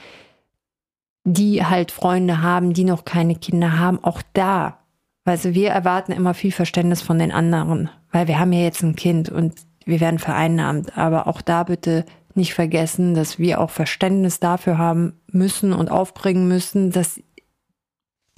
die 1.24 1.64
halt 1.64 1.90
Freunde 1.90 2.42
haben, 2.42 2.72
die 2.72 2.84
noch 2.84 3.04
keine 3.04 3.34
Kinder 3.34 3.78
haben, 3.78 4.02
auch 4.02 4.22
da. 4.32 4.78
Also 5.24 5.54
wir 5.54 5.70
erwarten 5.70 6.12
immer 6.12 6.34
viel 6.34 6.52
Verständnis 6.52 7.02
von 7.02 7.18
den 7.18 7.32
anderen, 7.32 7.90
weil 8.10 8.28
wir 8.28 8.38
haben 8.38 8.52
ja 8.52 8.60
jetzt 8.60 8.82
ein 8.82 8.96
Kind 8.96 9.28
und 9.30 9.54
wir 9.84 10.00
werden 10.00 10.18
vereinnahmt. 10.18 10.96
Aber 10.96 11.26
auch 11.26 11.40
da 11.40 11.64
bitte 11.64 12.04
nicht 12.34 12.54
vergessen, 12.54 13.14
dass 13.14 13.38
wir 13.38 13.60
auch 13.60 13.70
Verständnis 13.70 14.40
dafür 14.40 14.78
haben 14.78 15.20
müssen 15.28 15.72
und 15.72 15.90
aufbringen 15.90 16.48
müssen, 16.48 16.90
dass 16.90 17.20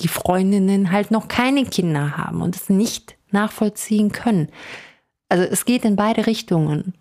die 0.01 0.09
Freundinnen 0.09 0.91
halt 0.91 1.11
noch 1.11 1.29
keine 1.29 1.65
Kinder 1.65 2.17
haben 2.17 2.43
und 2.43 2.57
es 2.57 2.69
nicht 2.69 3.17
nachvollziehen 3.31 4.13
können. 4.13 4.49
Also 5.33 5.45
es 5.45 5.65
geht 5.65 5.87
in 5.87 5.97
beide 5.97 6.27
Richtungen. 6.27 6.93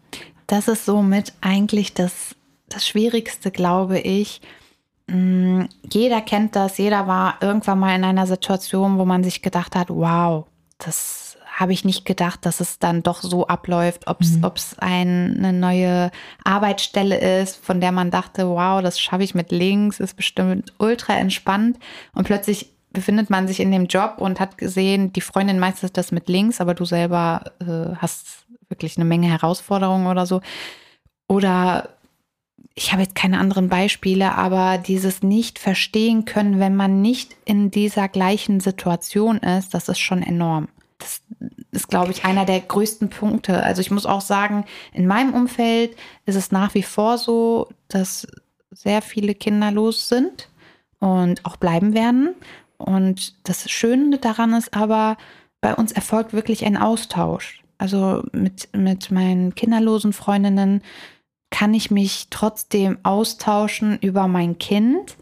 Das 0.48 0.70
ist 0.70 0.86
somit 0.86 1.34
eigentlich 1.42 1.94
das, 1.94 2.34
das 2.70 2.88
Schwierigste, 2.88 3.52
glaube 3.52 4.00
ich. 4.00 4.40
Mm, 5.08 5.64
jeder 5.92 6.22
kennt 6.22 6.56
das, 6.56 6.78
jeder 6.78 7.08
war 7.08 7.40
irgendwann 7.42 7.80
mal 7.80 7.94
in 7.94 8.06
einer 8.06 8.28
Situation, 8.28 8.98
wo 8.98 9.04
man 9.04 9.26
sich 9.26 9.42
gedacht 9.42 9.76
hat, 9.76 9.90
wow, 9.90 10.46
das 10.78 11.38
habe 11.54 11.74
ich 11.74 11.84
nicht 11.84 12.06
gedacht, 12.06 12.46
dass 12.46 12.62
es 12.62 12.80
dann 12.80 13.04
doch 13.04 13.22
so 13.22 13.48
abläuft, 13.48 14.08
ob 14.08 14.22
es 14.22 14.38
mhm. 14.38 14.50
ein, 14.78 15.36
eine 15.38 15.52
neue 15.52 16.10
Arbeitsstelle 16.46 17.42
ist, 17.42 17.58
von 17.58 17.82
der 17.82 17.92
man 17.92 18.12
dachte, 18.12 18.48
wow, 18.48 18.82
das 18.82 18.98
schaffe 18.98 19.24
ich 19.24 19.36
mit 19.36 19.52
links, 19.52 20.00
ist 20.00 20.16
bestimmt 20.16 20.72
ultra 20.78 21.16
entspannt. 21.16 21.78
Und 22.14 22.28
plötzlich 22.28 22.72
befindet 22.94 23.30
man 23.30 23.48
sich 23.48 23.60
in 23.60 23.72
dem 23.72 23.86
Job 23.86 24.16
und 24.18 24.40
hat 24.40 24.58
gesehen, 24.58 25.14
die 25.14 25.22
Freundin 25.22 25.60
meistert 25.60 25.98
das 25.98 26.12
mit 26.12 26.28
links, 26.30 26.62
aber 26.62 26.74
du 26.74 26.86
selber 26.86 27.52
äh, 27.60 27.96
hast 27.98 28.46
wirklich 28.70 28.98
eine 28.98 29.06
Menge 29.06 29.28
Herausforderungen 29.28 30.08
oder 30.08 30.26
so. 30.26 30.42
Oder 31.28 31.90
ich 32.74 32.92
habe 32.92 33.02
jetzt 33.02 33.16
keine 33.16 33.40
anderen 33.40 33.70
Beispiele, 33.70 34.36
aber 34.36 34.78
dieses 34.78 35.24
nicht 35.24 35.60
verstehen 35.60 36.26
können, 36.26 36.60
wenn 36.60 36.76
man 36.76 37.02
nicht 37.02 37.36
in 37.46 37.72
dieser 37.72 38.08
gleichen 38.08 38.60
Situation 38.60 39.38
ist, 39.38 39.74
das 39.74 39.90
ist 39.90 40.00
schon 40.00 40.24
enorm. 40.24 40.68
Das 40.98 41.22
ist, 41.72 41.88
glaube 41.88 42.12
ich, 42.12 42.26
einer 42.26 42.46
der 42.46 42.60
größten 42.60 43.10
Punkte. 43.10 43.64
Also 43.64 43.82
ich 43.82 43.92
muss 43.92 44.06
auch 44.06 44.22
sagen, 44.22 44.66
in 44.94 45.08
meinem 45.08 45.34
Umfeld 45.34 45.96
ist 46.26 46.36
es 46.36 46.52
nach 46.52 46.74
wie 46.74 46.84
vor 46.84 47.18
so, 47.18 47.70
dass 47.88 48.28
sehr 48.72 49.02
viele 49.02 49.36
kinderlos 49.36 50.08
sind 50.08 50.50
und 51.00 51.46
auch 51.46 51.58
bleiben 51.58 51.94
werden. 51.94 52.36
Und 52.82 53.48
das 53.48 53.70
Schöne 53.70 54.18
daran 54.18 54.54
ist 54.54 54.74
aber, 54.74 55.18
bei 55.62 55.76
uns 55.76 55.92
erfolgt 55.92 56.34
wirklich 56.34 56.66
ein 56.66 56.78
Austausch. 56.78 57.64
Also 57.78 58.24
mit, 58.32 58.70
mit 58.76 59.12
meinen 59.12 59.56
kinderlosen 59.56 60.14
Freundinnen 60.14 60.82
kann 61.50 61.74
ich 61.74 61.92
mich 61.92 62.28
trotzdem 62.30 62.98
austauschen 63.04 63.98
über 64.00 64.28
mein 64.28 64.58
Kind, 64.58 65.18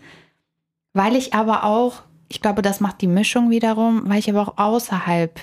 weil 0.93 1.15
ich 1.15 1.33
aber 1.33 1.63
auch, 1.63 2.03
ich 2.27 2.41
glaube, 2.41 2.61
das 2.61 2.79
macht 2.79 3.01
die 3.01 3.07
Mischung 3.07 3.49
wiederum, 3.49 4.03
weil 4.05 4.19
ich 4.19 4.29
aber 4.29 4.41
auch 4.41 4.57
außerhalb 4.57 5.39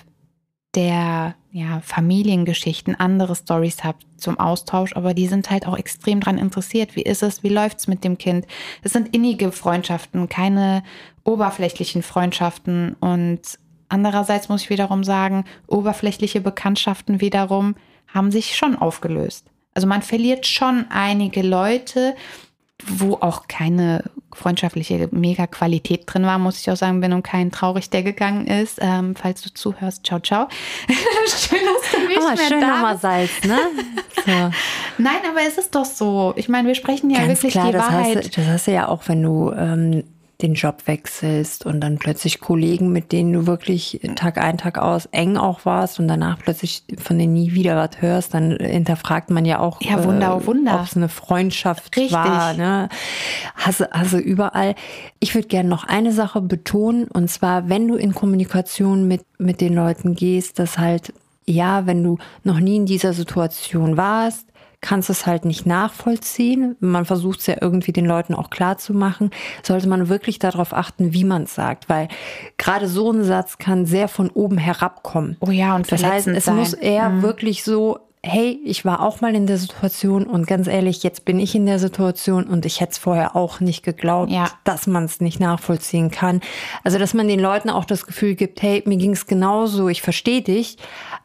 der 0.76 1.34
ja, 1.50 1.80
Familiengeschichten 1.80 2.94
andere 2.94 3.34
Stories 3.34 3.82
habe 3.82 3.98
zum 4.18 4.38
Austausch, 4.38 4.94
aber 4.94 5.14
die 5.14 5.26
sind 5.26 5.50
halt 5.50 5.66
auch 5.66 5.76
extrem 5.76 6.20
daran 6.20 6.38
interessiert. 6.38 6.94
Wie 6.94 7.02
ist 7.02 7.22
es? 7.22 7.42
Wie 7.42 7.48
läuft 7.48 7.78
es 7.78 7.88
mit 7.88 8.04
dem 8.04 8.18
Kind? 8.18 8.46
Es 8.82 8.92
sind 8.92 9.14
innige 9.16 9.50
Freundschaften, 9.52 10.28
keine 10.28 10.82
oberflächlichen 11.24 12.02
Freundschaften. 12.02 12.94
Und 13.00 13.40
andererseits 13.88 14.50
muss 14.50 14.62
ich 14.62 14.70
wiederum 14.70 15.02
sagen, 15.02 15.44
oberflächliche 15.66 16.42
Bekanntschaften 16.42 17.22
wiederum 17.22 17.74
haben 18.12 18.30
sich 18.30 18.54
schon 18.54 18.76
aufgelöst. 18.76 19.50
Also 19.72 19.88
man 19.88 20.02
verliert 20.02 20.46
schon 20.46 20.86
einige 20.90 21.42
Leute, 21.42 22.14
wo 22.84 23.14
auch 23.14 23.48
keine 23.48 24.04
freundschaftliche 24.34 25.08
Mega-Qualität 25.10 26.02
drin 26.06 26.24
war, 26.24 26.38
muss 26.38 26.60
ich 26.60 26.70
auch 26.70 26.76
sagen, 26.76 27.00
bin 27.00 27.12
um 27.14 27.22
keinen 27.22 27.50
traurig, 27.50 27.88
der 27.88 28.02
gegangen 28.02 28.46
ist. 28.46 28.78
Ähm, 28.82 29.14
falls 29.16 29.40
du 29.40 29.52
zuhörst, 29.52 30.04
ciao, 30.04 30.20
ciao. 30.20 30.48
schön, 31.26 31.58
dass 31.64 31.90
du 31.90 32.06
nicht 32.06 32.20
oh, 32.20 32.26
mehr 32.26 32.36
schön 32.36 32.60
da 32.60 32.74
nochmal 32.74 32.98
Salz, 32.98 33.30
ne? 33.44 33.58
So. 34.26 34.32
Nein, 34.98 35.20
aber 35.30 35.42
es 35.46 35.56
ist 35.56 35.74
doch 35.74 35.84
so. 35.84 36.32
Ich 36.36 36.48
meine, 36.48 36.66
wir 36.66 36.74
sprechen 36.74 37.10
ja 37.10 37.20
Ganz 37.20 37.42
wirklich 37.42 37.52
klar, 37.52 37.70
die 37.70 37.78
Wahrheit. 37.78 38.16
Hast, 38.16 38.36
das 38.36 38.46
hast 38.46 38.66
du 38.66 38.72
ja 38.72 38.88
auch, 38.88 39.02
wenn 39.06 39.22
du 39.22 39.52
ähm, 39.52 40.02
den 40.42 40.54
Job 40.54 40.82
wechselst 40.86 41.64
und 41.64 41.80
dann 41.80 41.98
plötzlich 41.98 42.40
Kollegen, 42.40 42.92
mit 42.92 43.10
denen 43.10 43.32
du 43.32 43.46
wirklich 43.46 44.00
Tag 44.16 44.36
ein, 44.38 44.58
Tag 44.58 44.78
aus 44.78 45.06
eng 45.06 45.38
auch 45.38 45.64
warst 45.64 45.98
und 45.98 46.08
danach 46.08 46.38
plötzlich 46.38 46.84
von 46.98 47.18
denen 47.18 47.32
nie 47.32 47.52
wieder 47.52 47.76
was 47.76 48.02
hörst, 48.02 48.34
dann 48.34 48.56
hinterfragt 48.58 49.30
man 49.30 49.46
ja 49.46 49.60
auch, 49.60 49.80
ja, 49.80 50.04
Wunder, 50.04 50.38
äh, 50.42 50.46
Wunder. 50.46 50.74
ob 50.74 50.86
es 50.86 50.96
eine 50.96 51.08
Freundschaft 51.08 51.96
Richtig. 51.96 52.12
war. 52.12 52.52
Ne? 52.52 52.90
Hast 53.54 53.80
du 54.12 54.18
überall. 54.18 54.74
Ich 55.20 55.34
würde 55.34 55.48
gerne 55.48 55.68
noch 55.68 55.84
eine 55.84 56.12
Sache 56.12 56.42
betonen 56.42 57.08
und 57.08 57.30
zwar, 57.30 57.70
wenn 57.70 57.88
du 57.88 57.94
in 57.94 58.14
Kommunikation 58.14 59.08
mit, 59.08 59.22
mit 59.38 59.62
den 59.62 59.74
Leuten 59.74 60.14
gehst, 60.14 60.58
dass 60.58 60.76
halt, 60.76 61.14
ja, 61.46 61.86
wenn 61.86 62.02
du 62.02 62.18
noch 62.44 62.60
nie 62.60 62.76
in 62.76 62.86
dieser 62.86 63.14
Situation 63.14 63.96
warst, 63.96 64.46
kannst 64.86 65.10
es 65.10 65.26
halt 65.26 65.44
nicht 65.44 65.66
nachvollziehen. 65.66 66.76
Man 66.78 67.04
versucht 67.04 67.40
es 67.40 67.46
ja 67.46 67.56
irgendwie 67.60 67.92
den 67.92 68.06
Leuten 68.06 68.34
auch 68.34 68.50
klar 68.50 68.78
zu 68.78 68.94
machen. 68.94 69.30
Sollte 69.64 69.88
man 69.88 70.08
wirklich 70.08 70.38
darauf 70.38 70.72
achten, 70.72 71.12
wie 71.12 71.24
man 71.24 71.42
es 71.42 71.54
sagt, 71.56 71.88
weil 71.88 72.08
gerade 72.56 72.86
so 72.86 73.10
ein 73.10 73.24
Satz 73.24 73.58
kann 73.58 73.84
sehr 73.84 74.06
von 74.06 74.30
oben 74.30 74.58
herabkommen. 74.58 75.36
Oh 75.40 75.50
ja, 75.50 75.74
und 75.74 75.90
das 75.90 76.04
heißt, 76.04 76.28
es 76.28 76.44
sein. 76.44 76.56
muss 76.56 76.72
eher 76.72 77.08
mhm. 77.08 77.22
wirklich 77.22 77.64
so 77.64 77.98
hey, 78.22 78.60
ich 78.64 78.84
war 78.84 79.02
auch 79.02 79.20
mal 79.20 79.36
in 79.36 79.46
der 79.46 79.56
Situation 79.56 80.24
und 80.24 80.48
ganz 80.48 80.66
ehrlich, 80.66 81.04
jetzt 81.04 81.24
bin 81.24 81.38
ich 81.38 81.54
in 81.54 81.64
der 81.64 81.78
Situation 81.78 82.44
und 82.44 82.66
ich 82.66 82.80
hätte 82.80 82.90
es 82.92 82.98
vorher 82.98 83.36
auch 83.36 83.60
nicht 83.60 83.84
geglaubt, 83.84 84.32
ja. 84.32 84.50
dass 84.64 84.88
man 84.88 85.04
es 85.04 85.20
nicht 85.20 85.38
nachvollziehen 85.38 86.10
kann. 86.10 86.40
Also, 86.82 86.98
dass 86.98 87.14
man 87.14 87.28
den 87.28 87.38
Leuten 87.38 87.70
auch 87.70 87.84
das 87.84 88.04
Gefühl 88.04 88.34
gibt, 88.34 88.62
hey, 88.62 88.82
mir 88.84 88.96
ging 88.96 89.12
es 89.12 89.26
genauso, 89.26 89.88
ich 89.88 90.02
verstehe 90.02 90.42
dich, 90.42 90.76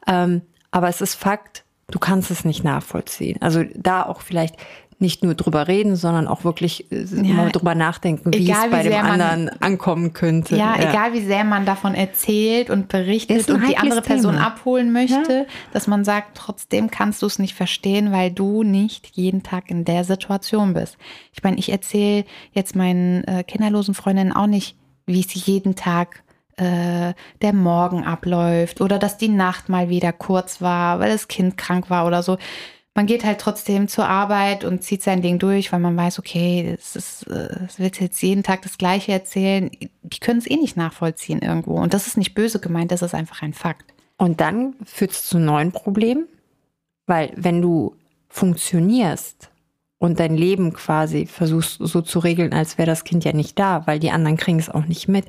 ähm, 0.05 0.41
aber 0.69 0.89
es 0.89 1.01
ist 1.01 1.15
Fakt, 1.15 1.60
du 1.91 1.99
kannst 1.99 2.31
es 2.31 2.45
nicht 2.45 2.63
nachvollziehen. 2.63 3.41
Also 3.41 3.63
da 3.75 4.03
auch 4.03 4.21
vielleicht 4.21 4.55
nicht 5.01 5.23
nur 5.23 5.33
drüber 5.33 5.67
reden, 5.67 5.95
sondern 5.95 6.27
auch 6.27 6.43
wirklich 6.43 6.91
äh, 6.91 7.03
ja, 7.03 7.33
mal 7.33 7.51
drüber 7.51 7.73
nachdenken, 7.73 8.31
wie 8.31 8.49
es 8.49 8.57
bei 8.69 8.83
dem 8.83 8.93
anderen 8.93 9.45
man, 9.45 9.57
ankommen 9.59 10.13
könnte. 10.13 10.55
Ja, 10.55 10.75
ja, 10.79 10.89
egal 10.89 11.13
wie 11.13 11.21
sehr 11.21 11.43
man 11.43 11.65
davon 11.65 11.95
erzählt 11.95 12.69
und 12.69 12.87
berichtet 12.87 13.49
und 13.49 13.67
die 13.67 13.77
andere 13.77 14.03
Person 14.03 14.35
Thema. 14.35 14.47
abholen 14.47 14.93
möchte, 14.93 15.33
ja. 15.33 15.45
dass 15.73 15.87
man 15.87 16.05
sagt, 16.05 16.37
trotzdem 16.37 16.91
kannst 16.91 17.23
du 17.23 17.25
es 17.25 17.39
nicht 17.39 17.55
verstehen, 17.55 18.11
weil 18.11 18.31
du 18.31 18.61
nicht 18.61 19.07
jeden 19.13 19.41
Tag 19.41 19.71
in 19.71 19.85
der 19.85 20.03
Situation 20.03 20.75
bist. 20.75 20.97
Ich 21.33 21.41
meine, 21.41 21.57
ich 21.57 21.71
erzähle 21.71 22.23
jetzt 22.51 22.75
meinen 22.75 23.23
äh, 23.23 23.43
kinderlosen 23.43 23.95
Freundinnen 23.95 24.31
auch 24.31 24.47
nicht, 24.47 24.77
wie 25.07 25.21
es 25.21 25.47
jeden 25.47 25.75
Tag 25.75 26.23
äh, 26.57 27.13
der 27.41 27.53
Morgen 27.53 28.03
abläuft 28.03 28.81
oder 28.81 28.99
dass 28.99 29.17
die 29.17 29.29
Nacht 29.29 29.69
mal 29.69 29.89
wieder 29.89 30.13
kurz 30.13 30.61
war, 30.61 30.99
weil 30.99 31.11
das 31.11 31.27
Kind 31.27 31.57
krank 31.57 31.89
war 31.89 32.05
oder 32.07 32.23
so. 32.23 32.37
Man 32.93 33.05
geht 33.05 33.23
halt 33.23 33.39
trotzdem 33.39 33.87
zur 33.87 34.07
Arbeit 34.07 34.65
und 34.65 34.83
zieht 34.83 35.01
sein 35.01 35.21
Ding 35.21 35.39
durch, 35.39 35.71
weil 35.71 35.79
man 35.79 35.95
weiß, 35.95 36.19
okay, 36.19 36.75
es 36.77 36.95
es 36.95 37.79
wird 37.79 38.01
jetzt 38.01 38.21
jeden 38.21 38.43
Tag 38.43 38.63
das 38.63 38.77
Gleiche 38.77 39.13
erzählen. 39.13 39.71
Die 40.03 40.19
können 40.19 40.39
es 40.39 40.49
eh 40.49 40.57
nicht 40.57 40.75
nachvollziehen 40.75 41.41
irgendwo. 41.41 41.75
Und 41.75 41.93
das 41.93 42.07
ist 42.07 42.17
nicht 42.17 42.33
böse 42.33 42.59
gemeint, 42.59 42.91
das 42.91 43.01
ist 43.01 43.15
einfach 43.15 43.41
ein 43.43 43.53
Fakt. 43.53 43.93
Und 44.17 44.41
dann 44.41 44.75
führt 44.83 45.11
es 45.11 45.25
zu 45.25 45.39
neuen 45.39 45.71
Problemen, 45.71 46.27
weil 47.07 47.31
wenn 47.35 47.61
du 47.61 47.95
funktionierst 48.27 49.50
und 50.01 50.19
dein 50.19 50.35
Leben 50.35 50.73
quasi 50.73 51.27
versuchst 51.27 51.77
so 51.79 52.01
zu 52.01 52.17
regeln, 52.17 52.53
als 52.53 52.79
wäre 52.79 52.87
das 52.87 53.03
Kind 53.03 53.23
ja 53.23 53.33
nicht 53.33 53.59
da, 53.59 53.83
weil 53.85 53.99
die 53.99 54.09
anderen 54.09 54.35
kriegen 54.35 54.57
es 54.57 54.67
auch 54.67 54.85
nicht 54.85 55.07
mit, 55.07 55.25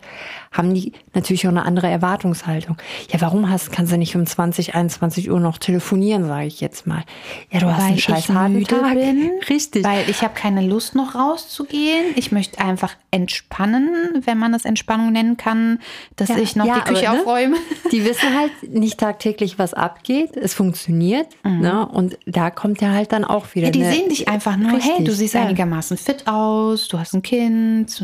haben 0.50 0.72
die 0.72 0.94
natürlich 1.12 1.46
auch 1.46 1.50
eine 1.50 1.66
andere 1.66 1.88
Erwartungshaltung. 1.88 2.78
Ja, 3.10 3.20
warum 3.20 3.50
hast, 3.50 3.70
kannst 3.70 3.92
du 3.92 3.98
nicht 3.98 4.16
um 4.16 4.24
20, 4.24 4.74
21 4.74 5.30
Uhr 5.30 5.40
noch 5.40 5.58
telefonieren, 5.58 6.26
sage 6.26 6.46
ich 6.46 6.62
jetzt 6.62 6.86
mal. 6.86 7.04
Ja, 7.50 7.60
du 7.60 7.66
weil 7.66 7.76
hast 7.76 7.82
einen 7.82 7.98
scheiß 7.98 8.28
harten 8.30 8.64
Tag. 8.64 8.94
Bin, 8.94 9.32
Richtig. 9.50 9.84
Weil 9.84 10.08
ich 10.08 10.22
habe 10.22 10.32
keine 10.32 10.66
Lust 10.66 10.94
noch 10.94 11.14
rauszugehen. 11.14 12.06
Ich 12.16 12.32
möchte 12.32 12.58
einfach 12.58 12.94
entspannen, 13.10 14.22
wenn 14.24 14.38
man 14.38 14.52
das 14.52 14.64
Entspannung 14.64 15.12
nennen 15.12 15.36
kann, 15.36 15.80
dass 16.16 16.30
ja, 16.30 16.38
ich 16.38 16.56
noch 16.56 16.64
ja, 16.64 16.76
die 16.76 16.94
Küche 16.94 17.10
aber, 17.10 17.16
ne? 17.16 17.22
aufräume. 17.22 17.56
Die 17.92 18.06
wissen 18.06 18.34
halt 18.34 18.52
nicht 18.72 18.98
tagtäglich, 18.98 19.58
was 19.58 19.74
abgeht. 19.74 20.34
Es 20.34 20.54
funktioniert. 20.54 21.26
Mhm. 21.44 21.60
Ne? 21.60 21.86
Und 21.86 22.18
da 22.24 22.50
kommt 22.50 22.80
ja 22.80 22.92
halt 22.92 23.12
dann 23.12 23.26
auch 23.26 23.54
wieder. 23.54 23.66
Ja, 23.66 23.70
die 23.70 23.84
sehen 23.84 24.08
dich 24.08 24.28
einfach 24.28 24.56
nur, 24.62 24.76
Richtig, 24.76 24.92
hey, 24.96 25.04
du 25.04 25.12
siehst 25.12 25.34
ja. 25.34 25.42
einigermaßen 25.42 25.96
fit 25.96 26.26
aus, 26.26 26.88
du 26.88 26.98
hast 26.98 27.14
ein 27.14 27.22
Kind, 27.22 28.02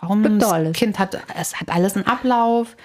warum 0.00 0.38
das 0.38 0.72
Kind 0.72 0.98
hat, 0.98 1.18
es 1.38 1.60
hat 1.60 1.68
alles 1.68 1.96
einen 1.96 2.06
Ablauf. 2.06 2.76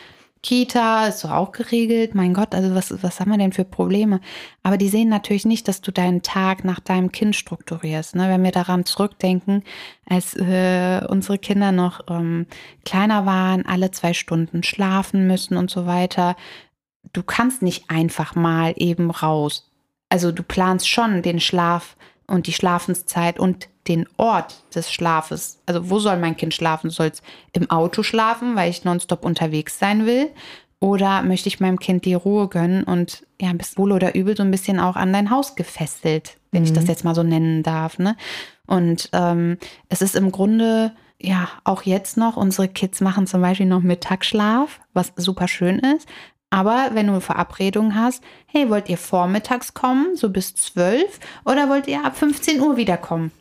Kita 0.44 1.08
ist 1.08 1.24
doch 1.24 1.32
auch 1.32 1.52
geregelt. 1.52 2.14
Mein 2.16 2.34
Gott, 2.34 2.54
also 2.54 2.74
was, 2.76 3.04
was 3.04 3.20
haben 3.20 3.32
wir 3.32 3.38
denn 3.38 3.52
für 3.52 3.66
Probleme? 3.66 4.22
Aber 4.64 4.78
die 4.78 4.88
sehen 4.88 5.10
natürlich 5.10 5.46
nicht, 5.46 5.68
dass 5.68 5.82
du 5.82 5.92
deinen 5.92 6.22
Tag 6.22 6.64
nach 6.64 6.80
deinem 6.80 7.12
Kind 7.12 7.36
strukturierst. 7.36 8.16
Ne? 8.16 8.30
Wenn 8.30 8.44
wir 8.44 8.52
daran 8.52 8.86
zurückdenken, 8.86 9.64
als 10.08 10.36
äh, 10.36 11.02
unsere 11.10 11.38
Kinder 11.38 11.72
noch 11.72 12.02
ähm, 12.10 12.46
kleiner 12.86 13.26
waren, 13.26 13.66
alle 13.66 13.92
zwei 13.92 14.14
Stunden 14.14 14.64
schlafen 14.64 15.28
müssen 15.28 15.58
und 15.58 15.72
so 15.72 15.86
weiter. 15.86 16.36
Du 17.14 17.24
kannst 17.24 17.62
nicht 17.62 17.90
einfach 17.90 18.36
mal 18.36 18.74
eben 18.78 19.10
raus. 19.10 19.72
Also 20.10 20.32
du 20.32 20.44
planst 20.44 20.88
schon 20.88 21.24
den 21.24 21.40
Schlaf 21.40 21.98
und 22.28 22.48
die 22.48 22.54
Schlafenszeit 22.54 23.40
und 23.40 23.70
den 23.88 24.06
Ort 24.18 24.64
des 24.76 24.92
Schlafes. 24.92 25.62
Also 25.66 25.90
wo 25.90 26.00
soll 26.00 26.18
mein 26.18 26.36
Kind 26.36 26.54
schlafen? 26.54 26.90
Soll 26.90 27.08
es 27.08 27.22
im 27.54 27.70
Auto 27.70 28.04
schlafen, 28.04 28.56
weil 28.56 28.70
ich 28.70 28.84
nonstop 28.84 29.24
unterwegs 29.24 29.80
sein 29.80 30.06
will? 30.06 30.30
Oder 30.80 31.24
möchte 31.24 31.48
ich 31.48 31.60
meinem 31.60 31.80
Kind 31.80 32.06
die 32.06 32.14
Ruhe 32.14 32.50
gönnen 32.50 32.84
und 32.84 33.26
ja, 33.42 33.52
bis 33.54 33.78
wohl 33.78 33.92
oder 33.92 34.14
übel 34.14 34.38
so 34.38 34.44
ein 34.44 34.52
bisschen 34.52 34.80
auch 34.80 34.96
an 34.96 35.12
dein 35.12 35.32
Haus 35.32 35.56
gefesselt, 35.56 36.38
wenn 36.52 36.62
mhm. 36.62 36.68
ich 36.68 36.74
das 36.74 36.84
mhm. 36.84 36.90
jetzt 36.90 37.04
mal 37.04 37.16
so 37.16 37.24
nennen 37.24 37.64
darf. 37.64 37.98
Ne? 37.98 38.16
Und 38.68 39.10
ähm, 39.14 39.58
es 39.90 40.02
ist 40.02 40.16
im 40.16 40.32
Grunde 40.32 40.92
ja 41.20 41.50
auch 41.64 41.82
jetzt 41.82 42.18
noch, 42.18 42.38
unsere 42.38 42.68
Kids 42.68 43.02
machen 43.02 43.26
zum 43.26 43.42
Beispiel 43.42 43.66
noch 43.66 43.82
Mittagsschlaf, 43.82 44.80
was 44.94 45.14
super 45.16 45.48
schön 45.48 45.80
ist. 45.80 46.08
Aber 46.50 46.92
wenn 46.94 47.08
du 47.08 47.14
eine 47.14 47.22
Verabredung 47.22 47.96
hast, 47.96 48.24
hey, 48.48 48.70
wollt 48.70 48.90
ihr 48.90 48.98
vormittags 48.98 49.74
kommen, 49.74 50.16
so 50.16 50.30
bis 50.30 50.56
12, 50.56 51.20
oder 51.46 51.70
wollt 51.70 51.88
ihr 51.88 52.06
ab 52.06 52.16
15 52.16 52.62
Uhr 52.62 52.78
wiederkommen? 52.78 53.32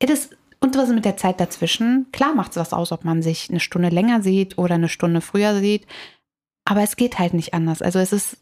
Das, 0.00 0.30
und 0.60 0.76
was 0.76 0.88
ist 0.88 0.94
mit 0.94 1.04
der 1.04 1.16
Zeit 1.16 1.40
dazwischen? 1.40 2.06
Klar 2.12 2.34
macht 2.34 2.52
es 2.52 2.56
was 2.56 2.72
aus, 2.72 2.92
ob 2.92 3.04
man 3.04 3.22
sich 3.22 3.48
eine 3.48 3.60
Stunde 3.60 3.88
länger 3.88 4.22
sieht 4.22 4.58
oder 4.58 4.74
eine 4.74 4.88
Stunde 4.88 5.20
früher 5.20 5.58
sieht. 5.58 5.86
Aber 6.64 6.82
es 6.82 6.96
geht 6.96 7.18
halt 7.18 7.34
nicht 7.34 7.54
anders. 7.54 7.82
Also 7.82 7.98
es 7.98 8.12
ist 8.12 8.36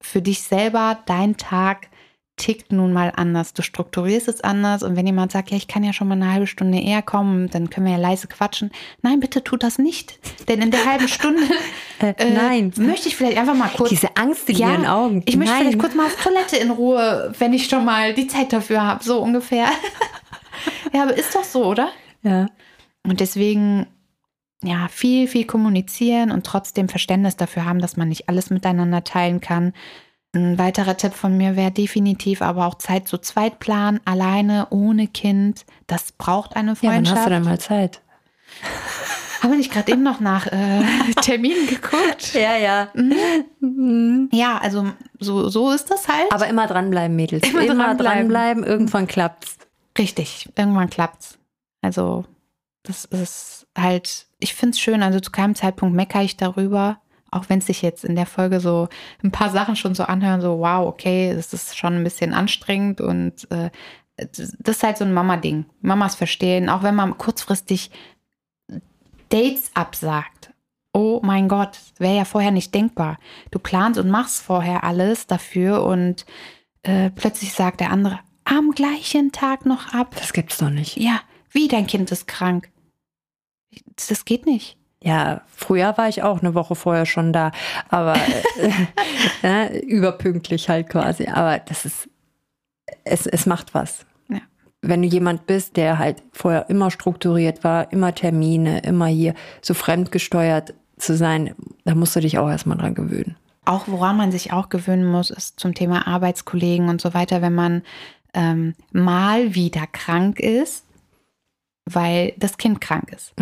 für 0.00 0.20
dich 0.20 0.42
selber 0.42 0.98
dein 1.06 1.36
Tag, 1.36 1.88
tickt 2.36 2.72
nun 2.72 2.92
mal 2.92 3.12
anders. 3.14 3.54
Du 3.54 3.62
strukturierst 3.62 4.28
es 4.28 4.40
anders 4.40 4.82
und 4.82 4.96
wenn 4.96 5.06
jemand 5.06 5.32
sagt, 5.32 5.50
ja, 5.50 5.56
ich 5.56 5.68
kann 5.68 5.84
ja 5.84 5.92
schon 5.92 6.08
mal 6.08 6.14
eine 6.14 6.32
halbe 6.32 6.46
Stunde 6.46 6.78
eher 6.78 7.02
kommen, 7.02 7.48
dann 7.50 7.70
können 7.70 7.86
wir 7.86 7.92
ja 7.92 7.98
leise 7.98 8.26
quatschen. 8.26 8.70
Nein, 9.02 9.20
bitte 9.20 9.44
tut 9.44 9.62
das 9.62 9.78
nicht. 9.78 10.18
Denn 10.48 10.60
in 10.60 10.70
der 10.70 10.84
halben 10.84 11.06
Stunde 11.08 11.42
äh, 12.00 12.14
äh, 12.16 12.34
nein. 12.34 12.72
möchte 12.76 13.08
ich 13.08 13.16
vielleicht 13.16 13.38
einfach 13.38 13.54
mal 13.54 13.68
kurz. 13.68 13.90
Diese 13.90 14.16
Angst 14.16 14.48
in 14.48 14.56
ja, 14.56 14.72
ihren 14.72 14.86
Augen. 14.86 15.22
Ich 15.26 15.36
möchte 15.36 15.54
vielleicht 15.54 15.78
kurz 15.78 15.94
mal 15.94 16.06
auf 16.06 16.16
Toilette 16.22 16.56
in 16.56 16.70
Ruhe, 16.70 17.32
wenn 17.38 17.52
ich 17.52 17.68
schon 17.68 17.84
mal 17.84 18.14
die 18.14 18.26
Zeit 18.26 18.52
dafür 18.52 18.82
habe, 18.82 19.04
so 19.04 19.20
ungefähr. 19.20 19.68
ja, 20.92 21.02
aber 21.02 21.16
ist 21.16 21.34
doch 21.34 21.44
so, 21.44 21.64
oder? 21.64 21.90
Ja. 22.22 22.48
Und 23.06 23.20
deswegen, 23.20 23.86
ja, 24.62 24.88
viel, 24.88 25.28
viel 25.28 25.44
kommunizieren 25.44 26.32
und 26.32 26.44
trotzdem 26.44 26.88
Verständnis 26.88 27.36
dafür 27.36 27.64
haben, 27.64 27.80
dass 27.80 27.96
man 27.96 28.08
nicht 28.08 28.28
alles 28.28 28.50
miteinander 28.50 29.04
teilen 29.04 29.40
kann. 29.40 29.72
Ein 30.34 30.58
weiterer 30.58 30.96
Tipp 30.96 31.14
von 31.14 31.36
mir 31.36 31.56
wäre 31.56 31.70
definitiv 31.70 32.42
aber 32.42 32.66
auch 32.66 32.74
Zeit 32.76 33.06
zu 33.08 33.18
zweit 33.18 33.60
planen, 33.60 34.00
alleine, 34.04 34.66
ohne 34.70 35.06
Kind. 35.06 35.64
Das 35.86 36.12
braucht 36.12 36.56
eine 36.56 36.72
Ja, 36.72 36.76
wann 36.82 36.90
Freundschaft. 36.92 37.16
hast 37.18 37.26
du 37.26 37.30
dann 37.30 37.44
mal 37.44 37.58
Zeit? 37.60 38.00
Haben 39.42 39.50
wir 39.52 39.58
nicht 39.58 39.72
gerade 39.72 39.92
eben 39.92 40.02
noch 40.02 40.20
nach 40.20 40.46
äh, 40.46 40.82
Terminen 41.22 41.66
geguckt? 41.66 42.32
Ja, 42.32 42.56
ja. 42.56 42.88
Ja, 44.32 44.58
also 44.58 44.86
so, 45.20 45.48
so 45.50 45.70
ist 45.70 45.90
das 45.90 46.08
halt. 46.08 46.32
Aber 46.32 46.46
immer 46.48 46.66
dranbleiben, 46.66 47.14
Mädels. 47.14 47.46
Immer 47.48 47.62
Immer, 47.62 47.74
dranbleiben. 47.74 48.04
dranbleiben. 48.30 48.64
Irgendwann 48.64 49.06
klappt's. 49.06 49.58
Richtig, 49.98 50.48
irgendwann 50.56 50.88
klappt's. 50.88 51.38
Also, 51.82 52.24
das 52.84 53.04
ist 53.04 53.66
halt, 53.76 54.26
ich 54.40 54.54
finde 54.54 54.70
es 54.70 54.80
schön, 54.80 55.02
also 55.02 55.20
zu 55.20 55.30
keinem 55.30 55.54
Zeitpunkt 55.54 55.94
meckere 55.94 56.22
ich 56.22 56.36
darüber, 56.38 56.98
auch 57.34 57.48
wenn 57.48 57.58
es 57.58 57.66
sich 57.66 57.82
jetzt 57.82 58.04
in 58.04 58.16
der 58.16 58.26
Folge 58.26 58.60
so 58.60 58.88
ein 59.22 59.30
paar 59.30 59.50
Sachen 59.50 59.76
schon 59.76 59.94
so 59.94 60.04
anhören, 60.04 60.40
so 60.40 60.58
wow, 60.58 60.86
okay, 60.86 61.32
das 61.34 61.52
ist 61.52 61.76
schon 61.76 61.94
ein 61.94 62.04
bisschen 62.04 62.32
anstrengend 62.32 63.00
und 63.00 63.50
äh, 63.50 63.70
das 64.16 64.76
ist 64.76 64.82
halt 64.82 64.96
so 64.96 65.04
ein 65.04 65.12
Mama-Ding. 65.12 65.64
Mamas 65.80 66.14
verstehen, 66.14 66.68
auch 66.68 66.82
wenn 66.82 66.94
man 66.94 67.18
kurzfristig 67.18 67.90
Dates 69.30 69.70
absagt. 69.74 70.52
Oh 70.92 71.20
mein 71.24 71.48
Gott, 71.48 71.78
wäre 71.98 72.16
ja 72.16 72.24
vorher 72.24 72.52
nicht 72.52 72.72
denkbar. 72.72 73.18
Du 73.50 73.58
planst 73.58 73.98
und 73.98 74.08
machst 74.08 74.42
vorher 74.42 74.84
alles 74.84 75.26
dafür 75.26 75.82
und 75.82 76.24
äh, 76.82 77.10
plötzlich 77.10 77.52
sagt 77.52 77.80
der 77.80 77.90
andere 77.90 78.20
am 78.44 78.70
gleichen 78.70 79.32
Tag 79.32 79.66
noch 79.66 79.92
ab. 79.92 80.14
Das 80.18 80.32
gibt's 80.32 80.58
doch 80.58 80.70
nicht. 80.70 80.96
Ja, 80.96 81.20
wie 81.50 81.66
dein 81.66 81.88
Kind 81.88 82.12
ist 82.12 82.28
krank. 82.28 82.70
Das 84.08 84.24
geht 84.24 84.46
nicht. 84.46 84.76
Ja, 85.04 85.42
früher 85.54 85.98
war 85.98 86.08
ich 86.08 86.22
auch 86.22 86.40
eine 86.40 86.54
Woche 86.54 86.74
vorher 86.74 87.04
schon 87.04 87.34
da, 87.34 87.52
aber 87.90 88.14
äh, 89.42 89.66
äh, 89.76 89.78
überpünktlich 89.80 90.70
halt 90.70 90.88
quasi. 90.88 91.26
Aber 91.26 91.58
das 91.58 91.84
ist, 91.84 92.08
es, 93.04 93.26
es 93.26 93.44
macht 93.44 93.74
was. 93.74 94.06
Ja. 94.30 94.38
Wenn 94.80 95.02
du 95.02 95.08
jemand 95.08 95.46
bist, 95.46 95.76
der 95.76 95.98
halt 95.98 96.22
vorher 96.32 96.70
immer 96.70 96.90
strukturiert 96.90 97.64
war, 97.64 97.92
immer 97.92 98.14
Termine, 98.14 98.80
immer 98.80 99.06
hier 99.06 99.34
so 99.60 99.74
fremdgesteuert 99.74 100.72
zu 100.96 101.14
sein, 101.14 101.54
da 101.84 101.94
musst 101.94 102.16
du 102.16 102.20
dich 102.20 102.38
auch 102.38 102.48
erstmal 102.48 102.78
dran 102.78 102.94
gewöhnen. 102.94 103.36
Auch 103.66 103.88
woran 103.88 104.16
man 104.16 104.32
sich 104.32 104.52
auch 104.52 104.70
gewöhnen 104.70 105.04
muss, 105.04 105.28
ist 105.28 105.60
zum 105.60 105.74
Thema 105.74 106.06
Arbeitskollegen 106.06 106.88
und 106.88 107.02
so 107.02 107.12
weiter, 107.12 107.42
wenn 107.42 107.54
man 107.54 107.82
ähm, 108.32 108.74
mal 108.90 109.54
wieder 109.54 109.86
krank 109.86 110.40
ist, 110.40 110.86
weil 111.90 112.32
das 112.38 112.56
Kind 112.56 112.80
krank 112.80 113.12
ist. 113.12 113.34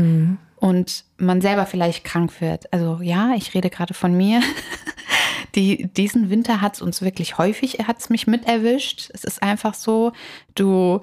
Und 0.63 1.05
man 1.17 1.41
selber 1.41 1.67
vielleicht 1.67 2.05
krank 2.05 2.41
wird. 2.41 2.73
Also 2.73 3.01
ja, 3.03 3.35
ich 3.35 3.53
rede 3.53 3.69
gerade 3.69 3.95
von 3.95 4.17
mir. 4.17 4.41
Die, 5.57 5.89
diesen 5.93 6.31
Winter 6.31 6.63
hat 6.63 6.77
es 6.77 6.83
uns 6.83 7.03
wirklich 7.03 7.37
häufig, 7.37 7.81
hat 7.87 7.99
es 7.99 8.09
mich 8.09 8.27
mit 8.27 8.47
erwischt. 8.47 9.11
Es 9.13 9.25
ist 9.25 9.43
einfach 9.43 9.75
so, 9.75 10.13
du 10.55 11.03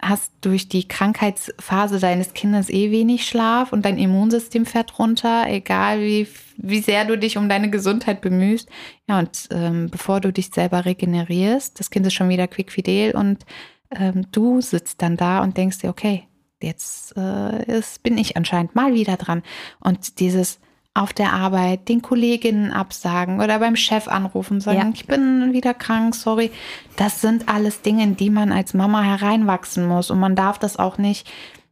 hast 0.00 0.32
durch 0.42 0.68
die 0.68 0.86
Krankheitsphase 0.86 1.98
deines 1.98 2.32
Kindes 2.32 2.70
eh 2.70 2.92
wenig 2.92 3.26
Schlaf 3.26 3.72
und 3.72 3.84
dein 3.84 3.98
Immunsystem 3.98 4.66
fährt 4.66 5.00
runter, 5.00 5.46
egal 5.48 6.00
wie, 6.00 6.28
wie 6.58 6.80
sehr 6.80 7.04
du 7.06 7.18
dich 7.18 7.38
um 7.38 7.48
deine 7.48 7.70
Gesundheit 7.70 8.20
bemühst. 8.20 8.68
Ja, 9.08 9.18
und 9.18 9.48
ähm, 9.50 9.88
bevor 9.90 10.20
du 10.20 10.32
dich 10.32 10.50
selber 10.50 10.84
regenerierst, 10.84 11.80
das 11.80 11.90
Kind 11.90 12.06
ist 12.06 12.14
schon 12.14 12.28
wieder 12.28 12.46
quickfidel 12.46 13.16
und 13.16 13.44
ähm, 13.90 14.26
du 14.30 14.60
sitzt 14.60 15.02
dann 15.02 15.16
da 15.16 15.42
und 15.42 15.56
denkst 15.56 15.78
dir, 15.78 15.88
okay, 15.88 16.28
jetzt 16.62 17.16
äh, 17.16 17.64
ist, 17.78 18.02
bin 18.02 18.18
ich 18.18 18.36
anscheinend 18.36 18.74
mal 18.74 18.94
wieder 18.94 19.16
dran. 19.16 19.42
Und 19.80 20.20
dieses 20.20 20.58
auf 20.94 21.12
der 21.12 21.32
Arbeit 21.32 21.88
den 21.88 22.02
Kolleginnen 22.02 22.72
absagen 22.72 23.40
oder 23.40 23.60
beim 23.60 23.76
Chef 23.76 24.08
anrufen 24.08 24.60
sagen, 24.60 24.78
Ja. 24.78 24.90
ich 24.92 25.06
bin 25.06 25.52
wieder 25.52 25.72
krank, 25.72 26.14
sorry. 26.14 26.50
Das 26.96 27.20
sind 27.20 27.48
alles 27.48 27.82
Dinge, 27.82 28.02
in 28.02 28.16
die 28.16 28.30
man 28.30 28.50
als 28.50 28.74
Mama 28.74 29.02
hereinwachsen 29.02 29.86
muss. 29.86 30.10
Und 30.10 30.18
man 30.18 30.34
darf 30.34 30.58
das 30.58 30.76
auch 30.76 30.98
nicht 30.98 31.30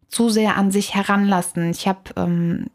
zu 0.08 0.28
sehr 0.28 0.56
an 0.56 0.70
sich 0.70 0.94
heranlassen. 0.94 1.70
Ich 1.70 1.88
habe 1.88 2.00
ähm, 2.16 2.66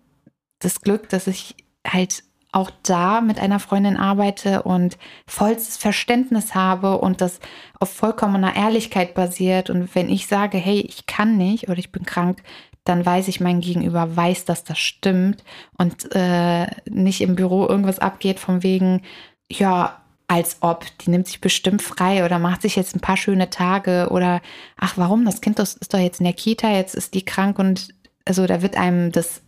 das 0.60 0.82
Glück, 0.82 1.08
dass 1.08 1.28
ich 1.28 1.56
halt 1.88 2.24
auch 2.51 2.69
da 2.83 3.21
mit 3.21 3.39
einer 3.39 3.59
Freundin 3.59 3.95
arbeite 3.95 4.63
und 4.63 4.97
vollstes 5.25 5.77
Verständnis 5.77 6.53
habe 6.53 6.97
und 6.97 7.21
das 7.21 7.39
auf 7.79 7.93
vollkommener 7.93 8.55
Ehrlichkeit 8.55 9.13
basiert. 9.13 9.69
Und 9.69 9.93
wenn 9.95 10.09
ich 10.09 10.27
sage, 10.27 10.57
hey, 10.57 10.81
ich 10.81 11.05
kann 11.05 11.37
nicht 11.37 11.69
oder 11.69 11.79
ich 11.79 11.91
bin 11.91 12.05
krank, 12.05 12.43
dann 12.83 13.05
weiß 13.05 13.27
ich, 13.27 13.39
mein 13.39 13.61
Gegenüber 13.61 14.15
weiß, 14.15 14.45
dass 14.45 14.63
das 14.63 14.79
stimmt 14.79 15.43
und 15.77 16.13
äh, 16.13 16.67
nicht 16.89 17.21
im 17.21 17.35
Büro 17.35 17.67
irgendwas 17.67 17.99
abgeht 17.99 18.39
von 18.39 18.63
wegen, 18.63 19.03
ja, 19.49 20.01
als 20.27 20.57
ob, 20.61 20.85
die 20.99 21.09
nimmt 21.09 21.27
sich 21.27 21.41
bestimmt 21.41 21.81
frei 21.81 22.25
oder 22.25 22.39
macht 22.39 22.61
sich 22.61 22.77
jetzt 22.77 22.95
ein 22.95 23.01
paar 23.01 23.17
schöne 23.17 23.49
Tage 23.49 24.07
oder 24.11 24.41
ach, 24.77 24.93
warum? 24.97 25.25
Das 25.25 25.41
Kind 25.41 25.59
ist 25.59 25.93
doch 25.93 25.99
jetzt 25.99 26.21
in 26.21 26.23
der 26.23 26.33
Kita, 26.33 26.71
jetzt 26.71 26.95
ist 26.95 27.13
die 27.13 27.25
krank 27.25 27.59
und 27.59 27.93
also 28.25 28.47
da 28.47 28.61
wird 28.61 28.77
einem 28.77 29.11
das 29.11 29.41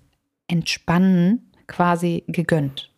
Entspannen 0.47 1.52
quasi 1.67 2.23
gegönnt. 2.27 2.89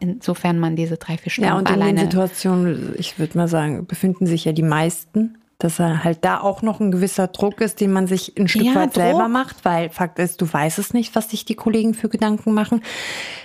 Insofern 0.00 0.58
man 0.58 0.74
diese 0.74 0.96
drei, 0.96 1.16
vier 1.16 1.30
Stunden 1.30 1.48
Ja, 1.48 1.54
und 1.56 1.68
in 1.68 1.74
den 1.74 1.82
alleine. 1.82 2.00
Situationen, 2.00 2.94
ich 2.98 3.18
würde 3.18 3.38
mal 3.38 3.46
sagen, 3.48 3.86
befinden 3.86 4.26
sich 4.26 4.44
ja 4.44 4.52
die 4.52 4.62
meisten, 4.62 5.38
dass 5.58 5.78
halt 5.78 6.24
da 6.24 6.40
auch 6.40 6.62
noch 6.62 6.80
ein 6.80 6.90
gewisser 6.90 7.28
Druck 7.28 7.60
ist, 7.60 7.80
den 7.80 7.92
man 7.92 8.08
sich 8.08 8.34
ein 8.36 8.48
Stück 8.48 8.64
Ja, 8.64 8.74
weit 8.74 8.86
Druck. 8.96 9.04
selber 9.04 9.28
macht, 9.28 9.64
weil 9.64 9.88
Fakt 9.90 10.18
ist, 10.18 10.40
du 10.42 10.52
weißt 10.52 10.80
es 10.80 10.92
nicht, 10.92 11.14
was 11.14 11.30
sich 11.30 11.44
die 11.44 11.54
Kollegen 11.54 11.94
für 11.94 12.08
Gedanken 12.08 12.52
machen. 12.52 12.82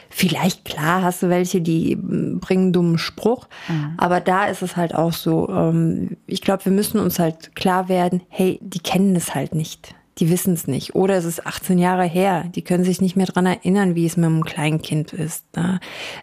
Vielleicht, 0.10 0.66
klar, 0.66 1.04
hast 1.04 1.22
du 1.22 1.30
welche, 1.30 1.62
die 1.62 1.96
bringen 1.96 2.64
einen 2.64 2.74
dummen 2.74 2.98
Spruch, 2.98 3.48
aber 3.98 4.20
da 4.22 4.46
ist 4.48 4.64
es 4.64 4.76
halt 4.76 4.96
auch 4.96 5.14
so, 5.14 5.48
ähm, 5.50 6.18
ich 6.26 6.42
glaube, 6.42 6.66
wir 6.66 6.72
müssen 6.72 7.00
uns 7.00 7.20
halt 7.20 7.56
klar 7.56 7.88
werden, 7.90 8.24
hey, 8.30 8.58
die 8.64 8.80
kennen 8.80 9.16
es 9.16 9.36
halt 9.36 9.54
nicht. 9.54 9.94
Die 10.20 10.30
wissen 10.30 10.54
es 10.54 10.68
nicht. 10.68 10.96
Oder 10.96 11.16
es 11.16 11.26
ist 11.26 11.46
18 11.46 11.80
Jahre 11.80 12.04
her. 12.04 12.46
Die 12.54 12.64
können 12.64 12.84
sich 12.84 13.02
nicht 13.02 13.16
mehr 13.16 13.26
dran 13.26 13.46
erinnern, 13.46 13.96
wie 13.96 14.06
es 14.06 14.18
mit 14.18 14.26
einem 14.26 14.44
kleinen 14.44 14.82
Kind 14.82 15.14
ist. 15.14 15.46
Ne? 15.56 15.80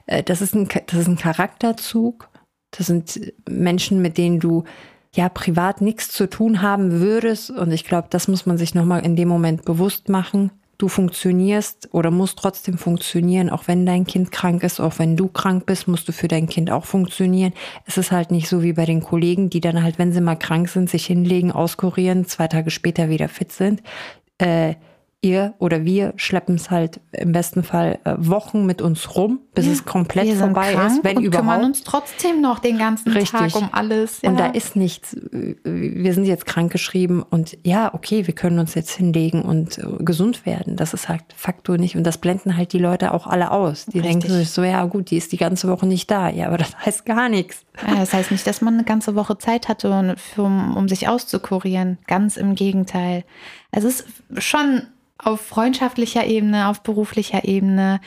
Äh, 0.06 0.22
Das, 0.22 0.42
ist 0.42 0.54
ein, 0.54 0.68
das 0.86 1.00
ist 1.00 1.08
ein 1.08 1.16
Charakterzug. 1.16 2.28
Das 2.72 2.86
sind 2.86 3.32
Menschen, 3.48 4.02
mit 4.02 4.18
denen 4.18 4.38
du 4.38 4.64
ja 5.14 5.28
privat 5.28 5.80
nichts 5.80 6.10
zu 6.10 6.28
tun 6.28 6.60
haben 6.60 7.00
würdest. 7.00 7.50
Und 7.50 7.72
ich 7.72 7.84
glaube, 7.84 8.08
das 8.10 8.28
muss 8.28 8.44
man 8.44 8.58
sich 8.58 8.74
nochmal 8.74 9.04
in 9.04 9.16
dem 9.16 9.28
Moment 9.28 9.64
bewusst 9.64 10.08
machen. 10.08 10.50
Du 10.78 10.88
funktionierst 10.88 11.88
oder 11.92 12.10
musst 12.10 12.38
trotzdem 12.38 12.76
funktionieren, 12.76 13.48
auch 13.48 13.66
wenn 13.66 13.86
dein 13.86 14.06
Kind 14.06 14.30
krank 14.30 14.62
ist, 14.62 14.78
auch 14.78 14.98
wenn 14.98 15.16
du 15.16 15.28
krank 15.28 15.64
bist, 15.64 15.88
musst 15.88 16.06
du 16.06 16.12
für 16.12 16.28
dein 16.28 16.48
Kind 16.48 16.70
auch 16.70 16.84
funktionieren. 16.84 17.52
Es 17.86 17.96
ist 17.96 18.12
halt 18.12 18.30
nicht 18.30 18.48
so 18.48 18.62
wie 18.62 18.74
bei 18.74 18.84
den 18.84 19.02
Kollegen, 19.02 19.48
die 19.48 19.60
dann 19.60 19.82
halt, 19.82 19.98
wenn 19.98 20.12
sie 20.12 20.20
mal 20.20 20.36
krank 20.36 20.68
sind, 20.68 20.90
sich 20.90 21.06
hinlegen, 21.06 21.50
auskurieren, 21.50 22.26
zwei 22.26 22.48
Tage 22.48 22.70
später 22.70 23.08
wieder 23.08 23.28
fit 23.28 23.52
sind. 23.52 23.82
Äh, 24.38 24.74
ihr 25.26 25.54
oder 25.58 25.84
wir 25.84 26.12
schleppen 26.16 26.54
es 26.54 26.70
halt 26.70 27.00
im 27.12 27.32
besten 27.32 27.62
Fall 27.62 27.98
äh, 28.04 28.14
Wochen 28.18 28.64
mit 28.66 28.80
uns 28.80 29.16
rum, 29.16 29.40
bis 29.54 29.66
es 29.66 29.84
komplett 29.84 30.26
wir 30.26 30.36
vorbei 30.36 30.72
ist, 30.86 31.02
wenn 31.02 31.16
und 31.18 31.24
kümmern 31.30 31.44
überhaupt. 31.44 31.64
uns 31.64 31.82
trotzdem 31.82 32.40
noch 32.40 32.58
den 32.60 32.78
ganzen 32.78 33.10
Richtig. 33.12 33.52
Tag 33.52 33.56
um 33.56 33.68
alles. 33.72 34.22
Ja. 34.22 34.30
Und 34.30 34.38
da 34.38 34.46
ist 34.46 34.76
nichts. 34.76 35.16
Wir 35.64 36.14
sind 36.14 36.24
jetzt 36.26 36.46
krankgeschrieben 36.46 37.22
und 37.22 37.58
ja, 37.64 37.92
okay, 37.92 38.26
wir 38.26 38.34
können 38.34 38.58
uns 38.58 38.74
jetzt 38.74 38.90
hinlegen 38.90 39.42
und 39.42 39.78
äh, 39.78 39.82
gesund 40.00 40.46
werden. 40.46 40.76
Das 40.76 40.94
ist 40.94 41.08
halt 41.08 41.22
Faktor 41.36 41.78
nicht. 41.78 41.96
Und 41.96 42.04
das 42.04 42.18
blenden 42.18 42.56
halt 42.56 42.72
die 42.72 42.78
Leute 42.78 43.12
auch 43.12 43.26
alle 43.26 43.50
aus. 43.50 43.86
Die 43.86 43.98
Richtig. 43.98 44.20
denken 44.22 44.38
sich 44.38 44.50
so, 44.50 44.62
ja 44.62 44.84
gut, 44.84 45.10
die 45.10 45.16
ist 45.16 45.32
die 45.32 45.36
ganze 45.36 45.68
Woche 45.68 45.86
nicht 45.86 46.10
da. 46.10 46.28
Ja, 46.28 46.46
aber 46.46 46.58
das 46.58 46.76
heißt 46.86 47.04
gar 47.04 47.28
nichts. 47.28 47.64
Ja, 47.86 47.96
das 47.96 48.12
heißt 48.12 48.30
nicht, 48.30 48.46
dass 48.46 48.60
man 48.62 48.74
eine 48.74 48.84
ganze 48.84 49.14
Woche 49.16 49.36
Zeit 49.38 49.68
hatte, 49.68 50.14
um- 50.36 50.76
um 50.76 50.88
sich 50.88 51.08
auszukurieren. 51.08 51.98
Ganz 52.06 52.36
im 52.36 52.54
Gegenteil. 52.54 53.24
Es 53.70 53.84
ist 53.84 54.04
schon 54.38 54.82
auf 55.18 55.40
freundschaftlicher 55.40 56.26
Ebene, 56.26 56.68
auf 56.68 56.82
beruflicher 56.82 57.44
Ebene 57.44 58.00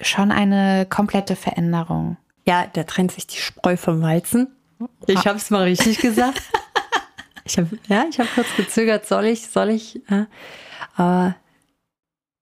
schon 0.00 0.30
eine 0.30 0.86
komplette 0.88 1.36
Veränderung. 1.36 2.16
Ja, 2.46 2.66
da 2.72 2.84
trennt 2.84 3.12
sich 3.12 3.26
die 3.26 3.38
Spreu 3.38 3.76
vom 3.76 4.00
Weizen. 4.02 4.48
Ich 5.06 5.26
habe 5.26 5.38
es 5.38 5.50
mal 5.50 5.64
richtig 5.64 5.98
gesagt. 6.00 6.42
Ich 7.44 7.58
hab, 7.58 7.66
ja, 7.88 8.04
ich 8.08 8.18
habe 8.18 8.28
kurz 8.34 8.48
gezögert, 8.56 9.06
soll 9.06 9.26
ich, 9.26 9.48
soll 9.48 9.70
ich? 9.70 10.00
Ja. 10.08 10.26
Aber 10.94 11.34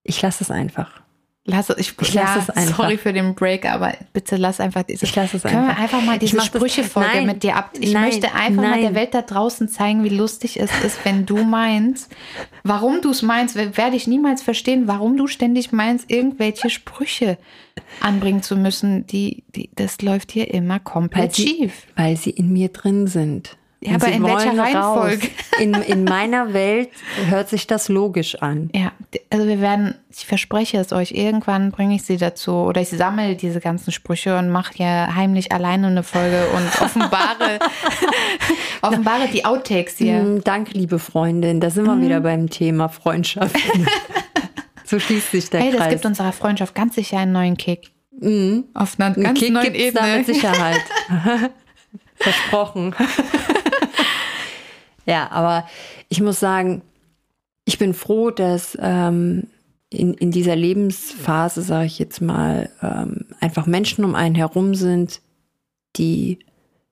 ich 0.02 0.20
lasse 0.20 0.44
es 0.44 0.50
einfach. 0.50 1.02
Lass, 1.48 1.70
ich 1.70 1.94
Ich 2.00 2.12
ja, 2.12 2.22
lass 2.24 2.48
es 2.48 2.50
einfach. 2.50 2.76
Sorry 2.76 2.98
für 2.98 3.12
den 3.12 3.37
Break, 3.37 3.66
aber 3.66 3.94
bitte 4.12 4.37
lass 4.37 4.59
einfach 4.59 4.82
diese. 4.82 5.04
Ich 5.04 5.14
lass 5.14 5.32
es 5.32 5.42
Können 5.42 5.56
einfach. 5.56 5.76
wir 5.76 5.82
einfach 5.82 6.02
mal 6.02 6.18
diese 6.18 6.40
Sprüchefolge 6.40 7.22
mit 7.22 7.44
dir 7.44 7.54
ab. 7.54 7.70
Ich 7.78 7.92
nein, 7.92 8.06
möchte 8.06 8.35
einfach 8.35 8.62
mal 8.62 8.70
nein. 8.70 8.80
der 8.80 8.94
Welt 8.96 9.14
da 9.14 9.22
draußen 9.22 9.68
zeigen, 9.68 10.02
wie 10.02 10.09
lustig 10.09 10.59
es 10.59 10.70
ist, 10.85 11.04
wenn 11.04 11.24
du 11.24 11.44
meinst, 11.44 12.11
warum 12.64 13.00
du 13.00 13.11
es 13.11 13.22
meinst, 13.22 13.54
werde 13.54 13.94
ich 13.94 14.09
niemals 14.09 14.42
verstehen, 14.42 14.88
warum 14.88 15.16
du 15.16 15.28
ständig 15.28 15.70
meinst, 15.70 16.11
irgendwelche 16.11 16.68
Sprüche 16.68 17.38
anbringen 18.00 18.42
zu 18.42 18.56
müssen. 18.56 19.06
Die, 19.06 19.44
die, 19.54 19.70
das 19.76 20.02
läuft 20.02 20.32
hier 20.32 20.52
immer 20.52 20.80
komplett 20.80 21.37
sie, 21.37 21.46
schief. 21.46 21.87
weil 21.94 22.16
sie 22.16 22.30
in 22.30 22.52
mir 22.52 22.70
drin 22.70 23.06
sind. 23.06 23.56
Ja, 23.87 23.94
aber 23.94 24.09
in 24.09 24.22
welcher 24.25 24.59
Reihenfolge? 24.59 25.29
In, 25.59 25.72
in 25.72 26.05
meiner 26.05 26.53
Welt 26.53 26.90
hört 27.31 27.49
sich 27.49 27.66
das 27.66 27.88
logisch 27.88 28.35
an. 28.42 28.68
Ja, 28.75 28.92
also 29.31 29.46
wir 29.46 29.62
werden, 29.62 29.94
ich 30.11 30.27
verspreche 30.27 30.77
es 30.77 30.92
euch, 30.92 31.12
irgendwann 31.12 31.70
bringe 31.70 31.94
ich 31.94 32.03
sie 32.03 32.18
dazu 32.18 32.53
oder 32.53 32.83
ich 32.83 32.90
sammle 32.90 33.37
diese 33.37 33.61
ganzen 33.61 33.90
Sprüche 33.90 34.37
und 34.37 34.51
mache 34.51 34.75
ja 34.77 35.14
heimlich 35.14 35.53
alleine 35.53 35.87
eine 35.87 36.03
Folge 36.03 36.46
und 36.55 36.81
offenbare, 36.83 37.59
offenbare 38.83 39.29
die 39.33 39.46
Outtakes 39.46 39.96
hier. 39.96 40.22
Mm, 40.22 40.44
danke, 40.44 40.72
liebe 40.77 40.99
Freundin. 40.99 41.61
Da 41.61 41.70
sind 41.70 41.87
wir 41.87 41.94
mhm. 41.94 42.03
wieder 42.03 42.20
beim 42.20 42.51
Thema 42.51 42.90
Freundschaft. 42.90 43.57
so 44.85 44.99
schließt 44.99 45.31
sich 45.31 45.49
der 45.49 45.61
hey, 45.61 45.70
Kreis. 45.70 45.81
Hey, 45.81 45.85
das 45.85 45.94
gibt 45.94 46.07
unserer 46.07 46.33
Freundschaft 46.33 46.75
ganz 46.75 46.96
sicher 46.96 47.16
einen 47.16 47.33
neuen 47.33 47.57
Kick. 47.57 47.92
Mhm. 48.20 48.64
Auf 48.75 49.01
einer 49.01 49.14
ganz 49.14 49.38
Kick 49.38 49.55
neuen 49.55 49.75
Ebene. 49.75 49.92
Da 49.92 50.16
mit 50.18 50.27
Sicherheit. 50.27 50.83
Versprochen. 52.16 52.94
Ja, 55.07 55.31
aber 55.31 55.66
ich 56.09 56.21
muss 56.21 56.40
sagen, 56.40 56.83
ich 57.64 57.79
bin 57.79 57.95
froh, 57.95 58.31
dass 58.31 58.77
ähm, 58.81 59.49
in, 59.90 60.14
in 60.14 60.31
dieser 60.31 60.57
Lebensphase, 60.57 61.62
sage 61.62 61.87
ich 61.87 61.99
jetzt 61.99 62.21
mal, 62.21 62.71
ähm, 62.83 63.27
einfach 63.40 63.66
Menschen 63.66 64.05
um 64.05 64.14
einen 64.14 64.35
herum 64.35 64.75
sind, 64.75 65.21
die, 65.97 66.40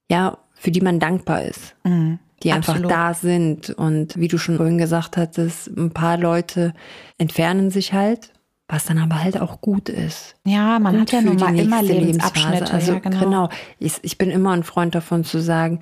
ja, 0.08 0.38
für 0.54 0.70
die 0.70 0.80
man 0.80 1.00
dankbar 1.00 1.42
ist. 1.42 1.74
Mhm, 1.84 2.18
die 2.42 2.52
einfach 2.52 2.74
absolut. 2.74 2.90
da 2.90 3.14
sind. 3.14 3.70
Und 3.70 4.16
wie 4.16 4.28
du 4.28 4.38
schon 4.38 4.56
vorhin 4.56 4.78
gesagt 4.78 5.16
hattest, 5.16 5.68
ein 5.68 5.90
paar 5.90 6.16
Leute 6.16 6.72
entfernen 7.18 7.70
sich 7.70 7.92
halt 7.92 8.30
was 8.66 8.86
dann 8.86 8.98
aber 8.98 9.22
halt 9.22 9.40
auch 9.40 9.60
gut 9.60 9.88
ist. 9.88 10.36
Ja, 10.44 10.78
man 10.78 10.92
gut 10.98 11.02
hat 11.02 11.12
ja 11.12 11.20
nun 11.20 11.36
mal 11.36 11.58
immer 11.58 11.82
Lebensabschnitte. 11.82 12.72
Also 12.72 12.94
ja, 12.94 12.98
genau. 12.98 13.20
genau. 13.20 13.48
Ich, 13.78 13.98
ich, 14.02 14.16
bin 14.16 14.30
immer 14.30 14.52
ein 14.52 14.64
Freund 14.64 14.94
davon 14.94 15.22
zu 15.24 15.40
sagen, 15.40 15.80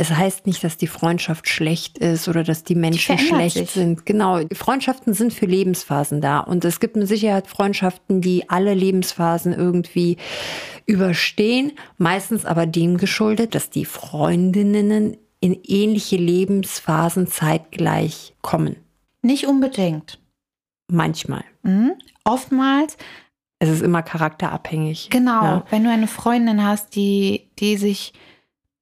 es 0.00 0.10
heißt 0.10 0.46
nicht, 0.46 0.64
dass 0.64 0.76
die 0.76 0.86
Freundschaft 0.86 1.48
schlecht 1.48 1.98
ist 1.98 2.28
oder 2.28 2.42
dass 2.42 2.64
die 2.64 2.74
Menschen 2.74 3.16
die 3.16 3.24
schlecht 3.24 3.56
sich. 3.56 3.70
sind. 3.70 4.06
Genau, 4.06 4.40
Freundschaften 4.52 5.14
sind 5.14 5.32
für 5.32 5.46
Lebensphasen 5.46 6.20
da. 6.20 6.40
Und 6.40 6.64
es 6.64 6.80
gibt 6.80 6.96
mit 6.96 7.06
Sicherheit 7.06 7.46
Freundschaften, 7.46 8.20
die 8.20 8.48
alle 8.48 8.74
Lebensphasen 8.74 9.52
irgendwie 9.52 10.16
überstehen. 10.86 11.72
Meistens 11.98 12.44
aber 12.44 12.66
dem 12.66 12.96
geschuldet, 12.96 13.54
dass 13.54 13.70
die 13.70 13.84
Freundinnen 13.84 15.16
in 15.40 15.58
ähnliche 15.64 16.16
Lebensphasen 16.16 17.26
zeitgleich 17.26 18.34
kommen. 18.42 18.76
Nicht 19.22 19.46
unbedingt. 19.46 20.18
Manchmal. 20.88 21.44
Mhm 21.62 21.92
oftmals. 22.24 22.96
Es 23.58 23.68
ist 23.68 23.82
immer 23.82 24.02
charakterabhängig. 24.02 25.10
Genau. 25.10 25.42
Ja. 25.42 25.64
Wenn 25.70 25.84
du 25.84 25.90
eine 25.90 26.06
Freundin 26.06 26.64
hast, 26.64 26.96
die, 26.96 27.50
die 27.58 27.76
sich 27.76 28.14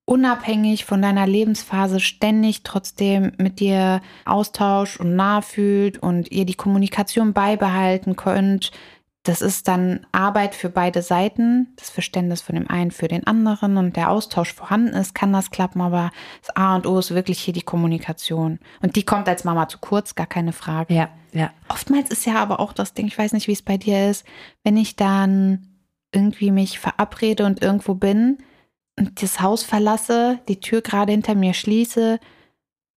unabhängig 0.09 0.87
von 0.87 1.03
deiner 1.03 1.27
Lebensphase 1.27 2.01
ständig 2.01 2.63
trotzdem 2.63 3.33
mit 3.37 3.61
dir 3.61 4.01
austauscht 4.25 4.99
und 4.99 5.15
nah 5.15 5.43
fühlt 5.43 5.99
und 5.99 6.33
ihr 6.33 6.47
die 6.47 6.55
Kommunikation 6.55 7.35
beibehalten 7.35 8.17
könnt, 8.17 8.73
das 9.25 9.43
ist 9.43 9.69
dann 9.69 10.07
Arbeit 10.11 10.55
für 10.55 10.71
beide 10.71 11.03
Seiten, 11.03 11.75
das 11.77 11.91
Verständnis 11.91 12.41
von 12.41 12.55
dem 12.55 12.71
einen 12.71 12.91
für 12.91 13.09
den 13.09 13.27
anderen 13.27 13.77
und 13.77 13.97
der 13.97 14.11
Austausch 14.11 14.55
vorhanden 14.55 14.95
ist, 14.95 15.15
kann 15.15 15.35
das 15.35 15.51
klappen, 15.51 15.83
aber 15.83 16.11
das 16.41 16.57
A 16.57 16.77
und 16.77 16.87
O 16.87 16.99
ist 16.99 17.15
wirklich 17.15 17.39
hier 17.41 17.53
die 17.53 17.61
Kommunikation. 17.61 18.61
Und 18.81 18.97
die 18.97 19.03
kommt 19.03 19.29
als 19.29 19.45
Mama 19.45 19.69
zu 19.69 19.77
kurz, 19.77 20.15
gar 20.15 20.27
keine 20.27 20.55
Frage. 20.55 20.95
Ja, 20.95 21.11
ja. 21.35 21.51
Oftmals 21.69 22.09
ist 22.09 22.25
ja 22.25 22.37
aber 22.37 22.61
auch 22.61 22.73
das 22.73 22.95
Ding, 22.95 23.07
ich 23.07 23.19
weiß 23.19 23.35
nicht, 23.35 23.47
wie 23.47 23.53
es 23.53 23.61
bei 23.61 23.77
dir 23.77 24.09
ist, 24.09 24.25
wenn 24.65 24.79
ich 24.79 24.97
dann 24.97 25.67
irgendwie 26.13 26.51
mich 26.51 26.79
verabrede 26.79 27.45
und 27.45 27.61
irgendwo 27.61 27.93
bin 27.93 28.39
das 29.15 29.41
Haus 29.41 29.63
verlasse, 29.63 30.39
die 30.49 30.61
Tür 30.61 30.83
gerade 30.83 31.13
hinter 31.13 31.35
mir 31.35 31.55
schließe, 31.55 32.19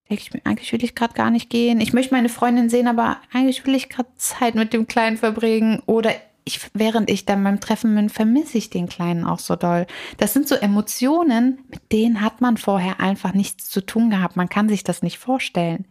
denke 0.10 0.24
ich 0.24 0.34
mir, 0.34 0.42
eigentlich 0.44 0.72
will 0.74 0.84
ich 0.84 0.96
gerade 0.96 1.14
gar 1.14 1.32
nicht 1.32 1.50
gehen. 1.50 1.80
Ich 1.80 1.94
möchte 1.94 2.14
meine 2.14 2.30
Freundin 2.30 2.70
sehen, 2.70 2.88
aber 2.88 3.18
eigentlich 3.32 3.66
will 3.66 3.76
ich 3.76 3.90
gerade 3.90 4.10
Zeit 4.16 4.56
mit 4.56 4.74
dem 4.74 4.88
Kleinen 4.88 5.18
verbringen. 5.18 5.82
Oder 5.86 6.12
ich, 6.44 6.60
während 6.74 7.10
ich 7.10 7.26
dann 7.26 7.44
beim 7.44 7.60
Treffen 7.60 7.96
bin, 7.96 8.10
vermisse 8.10 8.58
ich 8.58 8.70
den 8.70 8.90
Kleinen 8.90 9.26
auch 9.26 9.40
so 9.40 9.56
doll. 9.56 9.88
Das 10.18 10.34
sind 10.34 10.48
so 10.48 10.56
Emotionen, 10.56 11.60
mit 11.70 11.92
denen 11.92 12.22
hat 12.22 12.42
man 12.42 12.58
vorher 12.58 13.00
einfach 13.00 13.34
nichts 13.34 13.70
zu 13.70 13.86
tun 13.86 14.10
gehabt. 14.10 14.36
Man 14.36 14.50
kann 14.50 14.68
sich 14.68 14.84
das 14.84 15.02
nicht 15.02 15.18
vorstellen. 15.18 15.88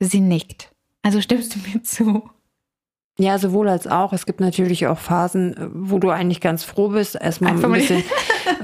Sie 0.00 0.20
nickt. 0.20 0.70
Also 1.02 1.20
stimmst 1.20 1.54
du 1.54 1.60
mir 1.60 1.82
zu? 1.82 2.30
Ja, 3.20 3.38
sowohl 3.38 3.68
als 3.68 3.88
auch. 3.88 4.12
Es 4.12 4.26
gibt 4.26 4.40
natürlich 4.40 4.86
auch 4.86 4.98
Phasen, 4.98 5.56
wo 5.74 5.98
du 5.98 6.10
eigentlich 6.10 6.40
ganz 6.40 6.62
froh 6.62 6.88
bist, 6.88 7.16
erstmal 7.20 7.52
ein 7.64 7.72
bisschen, 7.72 8.04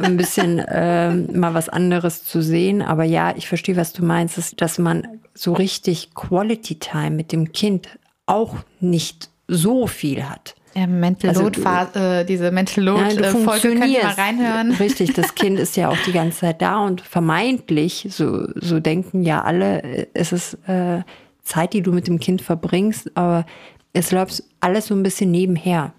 ein 0.01 0.17
bisschen 0.17 0.59
äh, 0.61 1.13
mal 1.13 1.55
was 1.55 1.69
anderes 1.69 2.25
zu 2.25 2.41
sehen. 2.41 2.81
Aber 2.81 3.03
ja, 3.03 3.35
ich 3.37 3.49
verstehe, 3.49 3.77
was 3.77 3.93
du 3.93 4.05
meinst, 4.05 4.39
ist, 4.39 4.61
dass 4.61 4.79
man 4.79 5.07
so 5.35 5.53
richtig 5.55 6.15
Quality 6.15 6.77
Time 6.79 7.11
mit 7.11 7.33
dem 7.33 7.53
Kind 7.53 7.89
auch 8.27 8.57
nicht 8.79 9.29
so 9.49 9.89
viel 9.89 10.25
hat. 10.25 10.55
Ja, 10.77 10.87
Mental 10.87 11.31
also, 11.31 11.43
Load 11.43 11.61
Phase, 11.61 12.21
äh, 12.21 12.25
diese 12.25 12.51
Mental 12.51 12.83
Load 12.83 13.15
ja, 13.15 13.29
äh, 13.29 13.31
Folge 13.31 13.75
könnt 13.77 13.87
ihr 13.87 14.03
mal 14.03 14.13
reinhören. 14.13 14.73
Richtig, 14.81 15.15
das 15.15 15.35
Kind 15.35 15.59
ist 15.59 15.77
ja 15.77 15.89
auch 15.89 15.97
die 16.07 16.13
ganze 16.13 16.41
Zeit 16.41 16.63
da 16.63 16.79
und 16.79 17.01
vermeintlich, 17.01 18.09
so, 18.11 18.49
so 18.55 18.81
denken 18.81 19.23
ja 19.23 19.43
alle, 19.43 19.83
äh, 19.83 20.07
es 20.15 20.33
ist 20.33 20.55
äh, 20.67 21.03
Zeit, 21.45 21.75
die 21.75 21.83
du 21.83 21.93
mit 21.93 22.09
dem 22.09 22.19
Kind 22.19 22.43
verbringst, 22.43 23.17
aber 23.17 23.47
es 23.95 24.13
läuft 24.13 24.43
alles 24.61 24.89
so 24.89 24.95
ein 24.95 25.03
bisschen 25.03 25.31
nebenher. 25.31 25.95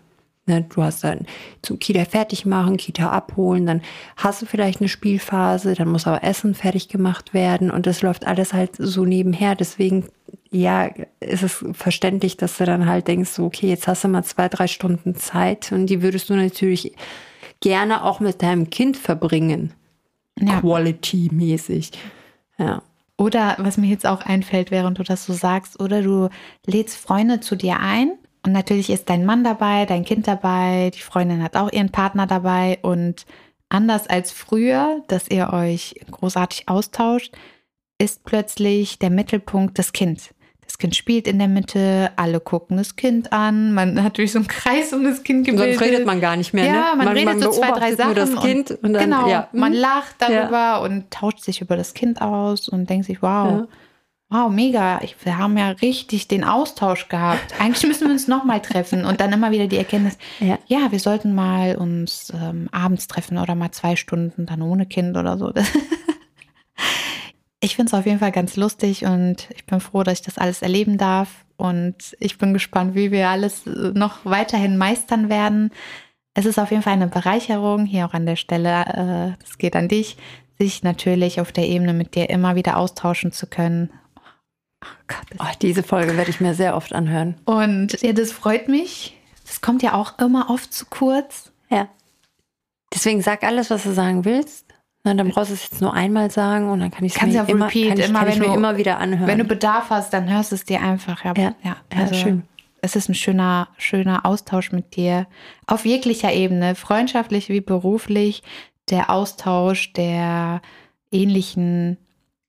Ne, 0.48 0.62
du 0.62 0.84
hast 0.84 1.04
dann 1.04 1.26
zum 1.64 1.80
Kita 1.80 2.06
fertig 2.06 2.46
machen, 2.46 2.78
Kita 2.78 3.10
abholen, 3.10 3.66
dann 3.66 3.82
hast 4.16 4.44
du 4.44 4.46
vielleicht 4.46 4.80
eine 4.80 4.90
Spielphase, 4.90 5.74
dann 5.74 5.88
muss 5.88 6.06
aber 6.06 6.24
Essen 6.24 6.54
fertig 6.54 6.88
gemacht 6.88 7.34
werden 7.34 7.72
und 7.72 7.88
das 7.88 8.04
läuft 8.04 8.28
alles 8.28 8.54
halt 8.54 8.76
so 8.78 9.06
nebenher. 9.06 9.56
Deswegen, 9.56 10.06
ja, 10.52 10.92
ist 11.20 11.42
es 11.42 11.66
verständlich, 11.72 12.38
dass 12.38 12.60
du 12.60 12.66
dann 12.66 12.86
halt 12.86 13.08
denkst, 13.08 13.32
so, 13.32 13.46
okay, 13.46 13.68
jetzt 13.70 13.88
hast 13.88 14.04
du 14.04 14.08
mal 14.08 14.24
zwei, 14.24 14.48
drei 14.48 14.68
Stunden 14.68 15.16
Zeit 15.16 15.72
und 15.72 15.88
die 15.88 16.04
würdest 16.04 16.30
du 16.30 16.36
natürlich 16.36 16.94
gerne 17.60 18.04
auch 18.04 18.20
mit 18.20 18.44
deinem 18.44 18.70
Kind 18.70 18.98
verbringen. 18.98 19.74
Ja. 20.40 20.60
Quality-mäßig. 20.60 21.90
Ja. 22.60 22.84
Oder 23.18 23.56
was 23.60 23.78
mir 23.78 23.88
jetzt 23.88 24.06
auch 24.06 24.22
einfällt, 24.22 24.72
während 24.72 25.00
du 25.00 25.04
das 25.04 25.26
so 25.26 25.34
sagst, 25.34 25.80
oder 25.80 26.02
du 26.02 26.30
lädst 26.66 26.98
Freunde 26.98 27.40
zu 27.40 27.56
dir 27.56 27.80
ein 27.80 28.12
und 28.46 28.52
natürlich 28.52 28.90
ist 28.90 29.10
dein 29.10 29.26
Mann 29.26 29.44
dabei, 29.44 29.86
dein 29.86 30.06
Kind 30.06 30.28
dabei, 30.28 30.92
die 30.94 31.02
Freundin 31.02 31.42
hat 31.42 31.56
auch 31.56 31.72
ihren 31.72 31.92
Partner 31.92 32.28
dabei 32.28 32.78
und 32.84 33.26
anders 33.70 34.08
als 34.08 34.32
früher, 34.32 35.02
dass 35.08 35.30
ihr 35.30 35.52
euch 35.52 35.96
großartig 36.12 36.70
austauscht, 36.70 37.34
ist 37.98 38.24
plötzlich 38.24 39.00
der 39.00 39.10
Mittelpunkt 39.10 39.80
das 39.80 39.94
Kind. 39.94 40.35
Das 40.76 40.80
Kind 40.80 40.96
spielt 40.98 41.26
in 41.26 41.40
der 41.40 41.48
Mitte, 41.48 42.12
alle 42.18 42.42
gucken 42.42 42.76
das 42.76 42.98
Kind 42.98 43.32
an, 43.32 43.74
man 43.74 44.04
hat 44.04 44.18
durch 44.18 44.34
so 44.34 44.40
einen 44.40 44.50
Kreis 44.50 44.92
um 44.92 45.06
das 45.06 45.24
Kind 45.24 45.46
gebildet. 45.46 45.80
Sonst 45.80 45.90
redet 45.90 46.06
man 46.06 46.20
gar 46.20 46.36
nicht 46.36 46.54
mehr. 46.54 46.66
Ja, 46.66 46.72
ne? 46.74 46.80
man, 46.98 47.06
man 47.06 47.08
redet 47.08 47.26
man 47.26 47.40
so 47.40 47.52
zwei, 47.52 47.72
drei 47.72 47.96
Sachen. 47.96 48.14
Nur 48.14 48.16
das 48.16 48.36
Kind 48.42 48.72
und, 48.72 48.84
und 48.84 48.94
dann, 48.94 49.04
genau, 49.06 49.30
ja. 49.30 49.48
man 49.54 49.72
lacht 49.72 50.16
darüber 50.20 50.52
ja. 50.52 50.78
und 50.80 51.10
tauscht 51.12 51.40
sich 51.40 51.62
über 51.62 51.78
das 51.78 51.94
Kind 51.94 52.22
aus 52.22 52.68
und 52.68 52.90
denkt 52.90 53.06
sich, 53.06 53.22
wow, 53.22 53.70
wow, 54.28 54.52
mega, 54.52 55.00
ich, 55.02 55.16
wir 55.24 55.38
haben 55.38 55.58
ja 55.58 55.70
richtig 55.70 56.28
den 56.28 56.44
Austausch 56.44 57.08
gehabt. 57.08 57.58
Eigentlich 57.58 57.88
müssen 57.88 58.08
wir 58.08 58.12
uns 58.12 58.28
nochmal 58.28 58.62
treffen 58.62 59.06
und 59.06 59.22
dann 59.22 59.32
immer 59.32 59.52
wieder 59.52 59.68
die 59.68 59.78
Erkenntnis, 59.78 60.18
ja, 60.42 60.60
ja 60.68 60.92
wir 60.92 61.00
sollten 61.00 61.34
mal 61.34 61.78
uns 61.78 62.34
ähm, 62.36 62.68
abends 62.74 63.08
treffen 63.08 63.38
oder 63.38 63.56
mal 63.56 63.72
zwei 63.72 63.96
Stunden 63.96 64.46
dann 64.46 64.62
ohne 64.62 64.88
Kind 64.88 65.16
oder 65.16 65.38
so. 65.38 65.54
Ich 67.66 67.76
finde 67.76 67.90
es 67.90 68.00
auf 68.00 68.06
jeden 68.06 68.20
Fall 68.20 68.32
ganz 68.32 68.58
lustig 68.58 69.06
und 69.06 69.50
ich 69.56 69.66
bin 69.66 69.80
froh, 69.80 70.04
dass 70.04 70.20
ich 70.20 70.26
das 70.26 70.38
alles 70.38 70.62
erleben 70.62 71.00
darf. 71.00 71.46
Und 71.58 72.16
ich 72.20 72.38
bin 72.38 72.54
gespannt, 72.54 72.94
wie 72.94 73.10
wir 73.10 73.30
alles 73.30 73.66
äh, 73.66 73.92
noch 73.92 74.24
weiterhin 74.24 74.78
meistern 74.78 75.30
werden. 75.30 75.72
Es 76.36 76.46
ist 76.46 76.60
auf 76.60 76.70
jeden 76.70 76.84
Fall 76.84 76.94
eine 76.94 77.08
Bereicherung, 77.08 77.88
hier 77.88 78.06
auch 78.06 78.14
an 78.14 78.28
der 78.28 78.36
Stelle, 78.36 78.82
äh, 78.86 79.42
das 79.44 79.58
geht 79.58 79.76
an 79.76 79.88
dich, 79.88 80.18
sich 80.60 80.84
natürlich 80.84 81.42
auf 81.42 81.52
der 81.52 81.68
Ebene 81.68 81.94
mit 81.94 82.14
dir 82.14 82.30
immer 82.30 82.54
wieder 82.54 82.78
austauschen 82.78 83.32
zu 83.32 83.48
können. 83.48 83.90
Oh 84.84 84.88
Gott, 85.08 85.40
oh, 85.40 85.56
diese 85.60 85.82
Folge 85.82 86.18
werde 86.18 86.30
ich 86.30 86.42
mir 86.42 86.54
sehr 86.54 86.76
oft 86.76 86.94
anhören. 86.94 87.34
Und 87.46 88.00
ja, 88.04 88.14
das 88.14 88.32
freut 88.32 88.68
mich. 88.68 89.18
Das 89.44 89.62
kommt 89.62 89.82
ja 89.82 89.96
auch 89.96 90.20
immer 90.20 90.52
oft 90.52 90.72
zu 90.72 90.86
kurz. 90.86 91.52
Ja. 91.72 91.88
Deswegen 92.94 93.24
sag 93.24 93.44
alles, 93.44 93.72
was 93.72 93.82
du 93.82 93.92
sagen 93.92 94.24
willst. 94.24 94.65
Na, 95.06 95.14
dann 95.14 95.30
brauchst 95.30 95.52
du 95.52 95.54
es 95.54 95.62
jetzt 95.70 95.82
nur 95.82 95.94
einmal 95.94 96.32
sagen 96.32 96.68
und 96.68 96.80
dann 96.80 96.90
kann 96.90 97.06
ich 97.06 97.16
es 97.16 97.22
mir, 97.22 97.48
immer, 97.48 97.68
repeat, 97.68 97.90
kann 97.90 98.00
ich, 98.00 98.10
immer, 98.10 98.20
kann 98.20 98.30
ich 98.30 98.40
mir 98.40 98.48
du, 98.48 98.54
immer 98.54 98.76
wieder 98.76 98.98
anhören. 98.98 99.28
Wenn 99.28 99.38
du 99.38 99.44
Bedarf 99.44 99.92
hast, 99.92 100.12
dann 100.14 100.28
hörst 100.28 100.52
du 100.52 100.56
es 100.56 100.66
dir 100.66 100.82
einfach. 100.82 101.24
Ja, 101.24 101.34
ja, 101.38 101.56
ja, 101.64 101.78
also, 101.96 102.16
schön. 102.16 102.42
Es 102.82 102.96
ist 102.96 103.08
ein 103.08 103.14
schöner, 103.14 103.68
schöner 103.78 104.26
Austausch 104.26 104.72
mit 104.72 104.96
dir. 104.96 105.28
Auf 105.68 105.86
jeglicher 105.86 106.34
Ebene, 106.34 106.74
freundschaftlich 106.74 107.50
wie 107.50 107.62
beruflich. 107.62 108.42
Der 108.90 109.12
Austausch 109.12 109.94
der 109.94 110.62
ähnlichen 111.12 111.98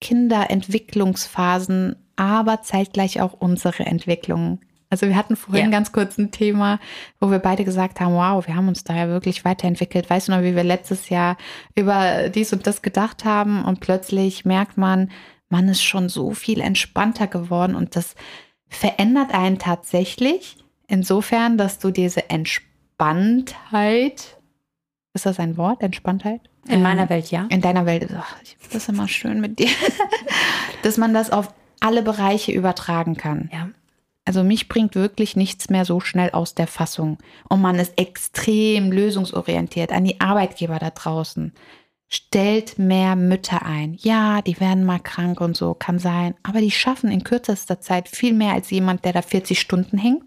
Kinderentwicklungsphasen, 0.00 1.96
aber 2.16 2.62
zeitgleich 2.62 3.20
auch 3.20 3.34
unsere 3.34 3.84
Entwicklung. 3.84 4.60
Also 4.90 5.06
wir 5.08 5.16
hatten 5.16 5.36
vorhin 5.36 5.66
Ja. 5.66 5.70
ganz 5.70 5.92
kurz 5.92 6.16
ein 6.18 6.30
Thema, 6.30 6.78
wo 7.20 7.30
wir 7.30 7.38
beide 7.40 7.64
gesagt 7.64 8.00
haben, 8.00 8.14
wow, 8.14 8.46
wir 8.46 8.54
haben 8.54 8.68
uns 8.68 8.84
da 8.84 8.94
ja 8.94 9.08
wirklich 9.08 9.44
weiterentwickelt. 9.44 10.08
Weißt 10.08 10.28
du 10.28 10.32
noch, 10.32 10.42
wie 10.42 10.54
wir 10.54 10.64
letztes 10.64 11.08
Jahr 11.08 11.36
über 11.74 12.28
dies 12.28 12.52
und 12.52 12.66
das 12.66 12.82
gedacht 12.82 13.24
haben 13.24 13.64
und 13.64 13.80
plötzlich 13.80 14.44
merkt 14.44 14.76
man, 14.78 15.10
man 15.48 15.68
ist 15.68 15.82
schon 15.82 16.08
so 16.08 16.32
viel 16.32 16.60
entspannter 16.60 17.26
geworden 17.26 17.74
und 17.74 17.96
das 17.96 18.14
verändert 18.68 19.32
einen 19.34 19.58
tatsächlich 19.58 20.56
insofern, 20.88 21.56
dass 21.58 21.78
du 21.78 21.90
diese 21.90 22.30
Entspanntheit, 22.30 24.38
ist 25.14 25.26
das 25.26 25.38
ein 25.40 25.56
Wort, 25.56 25.82
Entspanntheit? 25.82 26.40
In 26.68 26.82
meiner 26.82 27.02
Ähm, 27.02 27.08
Welt 27.10 27.30
ja. 27.30 27.46
in 27.48 27.60
deiner 27.60 27.86
Welt, 27.86 28.08
ach, 28.16 28.36
ich 28.42 28.56
finde 28.58 28.74
das 28.74 28.88
immer 28.88 29.06
schön 29.08 29.40
mit 29.40 29.58
dir, 29.60 29.68
dass 30.82 30.96
man 30.96 31.14
das 31.14 31.30
auf 31.30 31.52
alle 31.80 32.02
Bereiche 32.02 32.50
übertragen 32.52 33.16
kann. 33.16 33.50
Ja. 33.52 33.68
Also 34.26 34.42
mich 34.42 34.68
bringt 34.68 34.96
wirklich 34.96 35.36
nichts 35.36 35.70
mehr 35.70 35.84
so 35.84 36.00
schnell 36.00 36.30
aus 36.30 36.54
der 36.54 36.66
Fassung. 36.66 37.18
Und 37.48 37.62
man 37.62 37.76
ist 37.76 37.96
extrem 37.96 38.90
lösungsorientiert 38.90 39.92
an 39.92 40.04
die 40.04 40.20
Arbeitgeber 40.20 40.78
da 40.80 40.90
draußen. 40.90 41.52
Stellt 42.08 42.78
mehr 42.78 43.14
Mütter 43.16 43.64
ein. 43.64 43.96
Ja, 44.00 44.42
die 44.42 44.60
werden 44.60 44.84
mal 44.84 44.98
krank 44.98 45.40
und 45.40 45.56
so, 45.56 45.74
kann 45.74 46.00
sein. 46.00 46.34
Aber 46.42 46.60
die 46.60 46.72
schaffen 46.72 47.10
in 47.10 47.24
kürzester 47.24 47.80
Zeit 47.80 48.08
viel 48.08 48.32
mehr 48.32 48.52
als 48.52 48.70
jemand, 48.70 49.04
der 49.04 49.12
da 49.12 49.22
40 49.22 49.60
Stunden 49.60 49.96
hängt. 49.96 50.24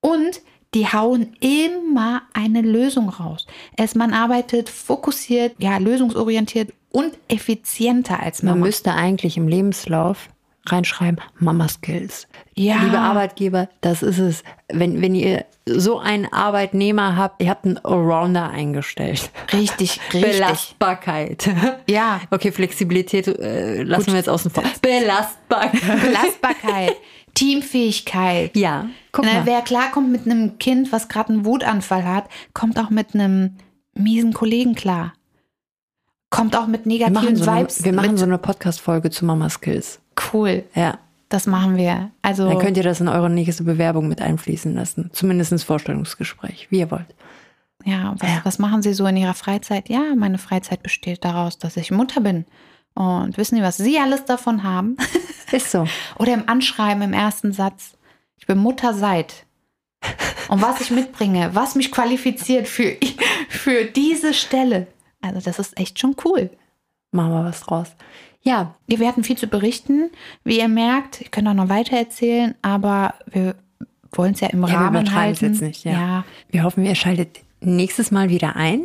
Und 0.00 0.42
die 0.74 0.86
hauen 0.86 1.34
immer 1.40 2.22
eine 2.34 2.60
Lösung 2.60 3.08
raus. 3.08 3.46
Es, 3.76 3.94
man 3.94 4.12
arbeitet 4.12 4.68
fokussiert, 4.68 5.54
ja, 5.58 5.78
lösungsorientiert 5.78 6.72
und 6.90 7.12
effizienter 7.28 8.20
als 8.20 8.42
Man 8.42 8.54
Mama. 8.54 8.66
müsste 8.66 8.94
eigentlich 8.94 9.36
im 9.36 9.48
Lebenslauf 9.48 10.28
reinschreiben, 10.72 11.20
Mama 11.38 11.68
Skills. 11.68 12.26
Ja. 12.54 12.82
Liebe 12.82 12.98
Arbeitgeber, 12.98 13.68
das 13.80 14.02
ist 14.02 14.18
es. 14.18 14.42
Wenn, 14.72 15.00
wenn 15.00 15.14
ihr 15.14 15.44
so 15.66 15.98
einen 15.98 16.26
Arbeitnehmer 16.32 17.16
habt, 17.16 17.42
ihr 17.42 17.50
habt 17.50 17.64
einen 17.64 17.78
Allrounder 17.78 18.50
eingestellt. 18.50 19.30
Richtig, 19.52 20.00
richtig. 20.12 20.32
Belastbarkeit. 20.38 21.48
Ja. 21.88 22.20
Okay, 22.30 22.52
Flexibilität 22.52 23.28
äh, 23.28 23.82
lassen 23.82 24.08
wir 24.08 24.16
jetzt 24.16 24.28
außen 24.28 24.50
vor. 24.50 24.64
Belastbarkeit. 24.82 25.80
Belastbarkeit, 26.02 26.96
Teamfähigkeit. 27.34 28.56
Ja, 28.56 28.86
guck 29.12 29.24
Ne, 29.24 29.32
mal. 29.32 29.46
wer 29.46 29.62
klarkommt 29.62 30.10
mit 30.10 30.26
einem 30.26 30.58
Kind, 30.58 30.92
was 30.92 31.08
gerade 31.08 31.32
einen 31.32 31.44
Wutanfall 31.44 32.04
hat, 32.04 32.24
kommt 32.54 32.78
auch 32.78 32.90
mit 32.90 33.14
einem 33.14 33.56
miesen 33.94 34.32
Kollegen 34.32 34.74
klar. 34.74 35.12
Kommt 36.30 36.54
auch 36.56 36.66
mit 36.66 36.84
Wir 36.84 37.08
machen 37.10 37.24
negativen 37.24 37.36
so 37.36 37.50
eine, 37.50 37.60
Vibes. 37.62 37.84
wir 37.84 37.92
machen 37.94 38.16
so 38.18 38.24
eine 38.26 38.36
Podcast-Folge 38.38 39.10
zu 39.10 39.24
Mama 39.24 39.48
Skills. 39.48 40.00
Cool, 40.32 40.64
Ja. 40.74 40.98
das 41.28 41.46
machen 41.46 41.76
wir. 41.76 42.10
Also 42.22 42.48
Dann 42.48 42.58
könnt 42.58 42.76
ihr 42.76 42.82
das 42.82 43.00
in 43.00 43.08
eure 43.08 43.30
nächste 43.30 43.64
Bewerbung 43.64 44.08
mit 44.08 44.20
einfließen 44.20 44.74
lassen. 44.74 45.10
Zumindest 45.12 45.52
ins 45.52 45.64
Vorstellungsgespräch, 45.64 46.68
wie 46.70 46.80
ihr 46.80 46.90
wollt. 46.90 47.14
ja, 47.84 48.14
was, 48.18 48.28
Ja. 48.30 48.40
was 48.44 48.58
machen 48.58 48.82
Sie 48.82 48.92
so 48.94 49.06
in 49.06 49.16
Ihrer 49.16 49.34
Freizeit? 49.34 49.88
Ja, 49.88 50.14
meine 50.16 50.38
Freizeit 50.38 50.82
besteht 50.82 51.24
daraus, 51.24 51.58
dass 51.58 51.76
ich 51.76 51.90
Mutter 51.90 52.20
bin. 52.20 52.44
Und 52.94 53.36
wissen 53.38 53.56
Sie, 53.56 53.62
was 53.62 53.76
Sie 53.76 53.98
alles 53.98 54.24
davon 54.24 54.62
haben? 54.64 54.96
Ist 55.52 55.70
so. 55.70 55.86
Oder 56.18 56.34
im 56.34 56.48
Anschreiben 56.48 57.02
im 57.02 57.12
ersten 57.12 57.52
Satz. 57.52 57.96
Ich 58.36 58.46
bin 58.46 58.58
Mutter 58.58 58.92
seit. 58.94 59.46
Und 60.48 60.62
was 60.62 60.80
ich 60.80 60.90
mitbringe, 60.90 61.50
was 61.54 61.74
mich 61.74 61.90
qualifiziert 61.92 62.66
für, 62.68 62.96
für 63.48 63.84
diese 63.84 64.32
Stelle. 64.34 64.86
Also 65.20 65.40
das 65.40 65.58
ist 65.58 65.78
echt 65.78 65.98
schon 65.98 66.16
cool. 66.24 66.50
Machen 67.12 67.32
wir 67.32 67.44
was 67.44 67.60
draus. 67.60 67.88
Ja, 68.42 68.74
Ja, 68.88 68.98
Wir 68.98 69.08
hatten 69.08 69.24
viel 69.24 69.36
zu 69.36 69.46
berichten. 69.46 70.10
Wie 70.44 70.58
ihr 70.58 70.68
merkt, 70.68 71.20
ich 71.20 71.30
könnte 71.30 71.50
auch 71.50 71.54
noch 71.54 71.68
weiter 71.68 71.96
erzählen, 71.96 72.54
aber 72.62 73.14
wir 73.30 73.54
wollen 74.12 74.32
es 74.34 74.40
ja 74.40 74.48
im 74.48 74.62
Ja, 74.62 74.68
wir 74.68 74.74
Rahmen 74.76 75.02
übertreiben 75.02 75.32
es 75.32 75.40
halten. 75.42 75.52
jetzt 75.54 75.60
nicht, 75.62 75.84
ja. 75.84 76.24
wir 76.50 76.62
hoffen, 76.62 76.84
ihr 76.84 76.94
schaltet 76.94 77.40
nächstes 77.60 78.10
Mal 78.10 78.30
wieder 78.30 78.56
ein. 78.56 78.82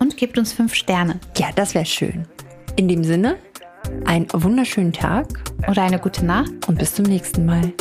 Und 0.00 0.16
gebt 0.16 0.38
uns 0.38 0.52
fünf 0.52 0.74
Sterne 0.74 1.18
Ja, 1.36 1.48
das 1.54 1.74
wäre 1.74 1.86
schön. 1.86 2.26
In 2.76 2.86
dem 2.86 3.02
Sinne, 3.02 3.36
einen 4.04 4.26
wunderschönen 4.32 4.92
Tag 4.92 5.26
oder 5.68 5.82
eine 5.82 5.98
gute 5.98 6.24
Nacht. 6.24 6.50
und 6.68 6.78
bis 6.78 6.94
zum 6.94 7.04
nächsten 7.06 7.46
Mal. 7.46 7.72